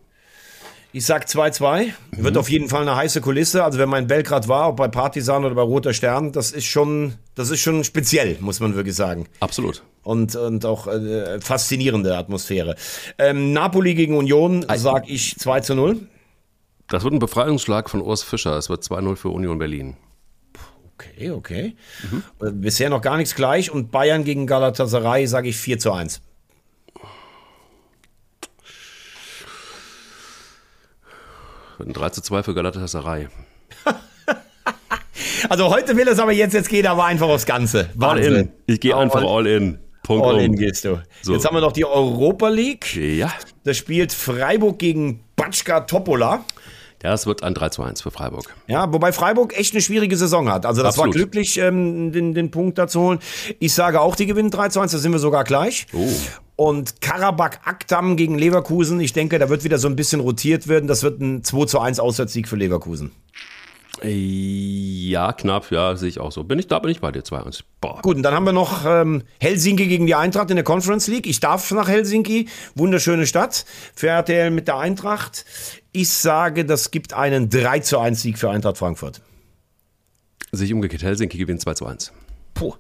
[0.98, 1.92] Ich sag 2-2.
[2.10, 2.24] Mhm.
[2.24, 3.62] Wird auf jeden Fall eine heiße Kulisse.
[3.62, 6.64] Also wenn man in Belgrad war, ob bei Partisan oder bei Roter Stern, das ist
[6.64, 9.28] schon, das ist schon speziell, muss man wirklich sagen.
[9.38, 9.84] Absolut.
[10.02, 12.74] Und, und auch äh, faszinierende Atmosphäre.
[13.16, 16.00] Ähm, Napoli gegen Union, sag ich 2 zu 0.
[16.88, 18.56] Das wird ein Befreiungsschlag von Urs Fischer.
[18.56, 19.96] Es wird 2-0 für Union Berlin.
[20.94, 21.76] Okay, okay.
[22.10, 22.60] Mhm.
[22.60, 23.70] Bisher noch gar nichts gleich.
[23.70, 26.22] Und Bayern gegen Galatasaray sage ich 4 zu 1.
[31.80, 33.28] Ein 3 zu 2 für Galatasaray.
[35.48, 37.90] also heute will es aber jetzt, jetzt geht aber einfach aufs Ganze.
[37.94, 38.34] Wahnsinn.
[38.34, 38.52] All in.
[38.66, 39.78] Ich gehe einfach all in.
[40.02, 40.40] Punkt all um.
[40.40, 41.00] in gehst du.
[41.22, 41.34] So.
[41.34, 42.96] Jetzt haben wir noch die Europa League.
[42.96, 43.32] Ja.
[43.64, 46.44] Da spielt Freiburg gegen Batschka Topola.
[47.02, 48.56] Ja, es wird ein 3 zu 1 für Freiburg.
[48.66, 50.66] Ja, wobei Freiburg echt eine schwierige Saison hat.
[50.66, 51.14] Also das Absolut.
[51.14, 53.20] war glücklich, ähm, den, den Punkt da zu holen.
[53.60, 55.86] Ich sage auch, die gewinnen 3 zu 1, da sind wir sogar gleich.
[55.92, 56.08] Oh.
[56.58, 60.88] Und Karabakh Aktam gegen Leverkusen, ich denke, da wird wieder so ein bisschen rotiert werden.
[60.88, 63.12] Das wird ein 2 zu 1 Auswärtssieg für Leverkusen.
[64.02, 66.42] Ja, knapp, ja, sehe ich auch so.
[66.42, 67.62] Bin ich, da bin ich bei dir 2-1.
[68.02, 71.28] Gut, und dann haben wir noch ähm, Helsinki gegen die Eintracht in der Conference League.
[71.28, 75.44] Ich darf nach Helsinki, wunderschöne Stadt für RTL mit der Eintracht.
[75.92, 79.20] Ich sage, das gibt einen 3 zu 1 Sieg für Eintracht Frankfurt.
[80.50, 82.12] Sich umgekehrt, Helsinki gewinnt 2 zu 1.
[82.54, 82.74] Puh.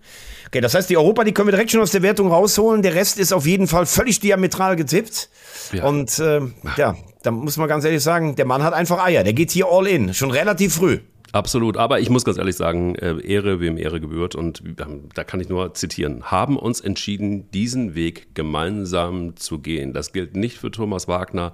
[0.48, 2.80] Okay, das heißt, die Europa, die können wir direkt schon aus der Wertung rausholen.
[2.80, 5.28] Der Rest ist auf jeden Fall völlig diametral getippt.
[5.72, 5.84] Ja.
[5.84, 6.40] Und äh,
[6.78, 9.24] ja, da muss man ganz ehrlich sagen, der Mann hat einfach Eier.
[9.24, 11.00] Der geht hier all in, schon relativ früh.
[11.32, 15.22] Absolut, aber ich muss ganz ehrlich sagen, äh, Ehre wem Ehre gebührt und ähm, da
[15.22, 19.92] kann ich nur zitieren, haben uns entschieden, diesen Weg gemeinsam zu gehen.
[19.92, 21.52] Das gilt nicht für Thomas Wagner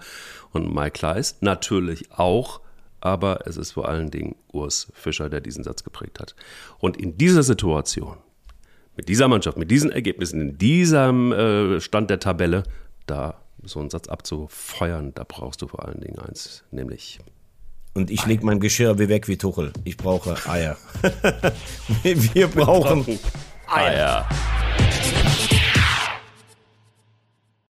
[0.52, 2.60] und Mike Kleiss, natürlich auch,
[3.00, 6.36] aber es ist vor allen Dingen Urs Fischer, der diesen Satz geprägt hat.
[6.78, 8.18] Und in dieser Situation
[8.96, 12.64] mit dieser Mannschaft, mit diesen Ergebnissen, in diesem äh, Stand der Tabelle,
[13.06, 17.20] da so einen Satz abzufeuern, da brauchst du vor allen Dingen eins, nämlich.
[17.94, 19.72] Und ich leg mein Geschirr wie weg wie Tuchel.
[19.84, 20.76] Ich brauche Eier.
[22.02, 23.06] Wir brauchen
[23.66, 24.26] Eier.
[24.28, 24.93] Eier.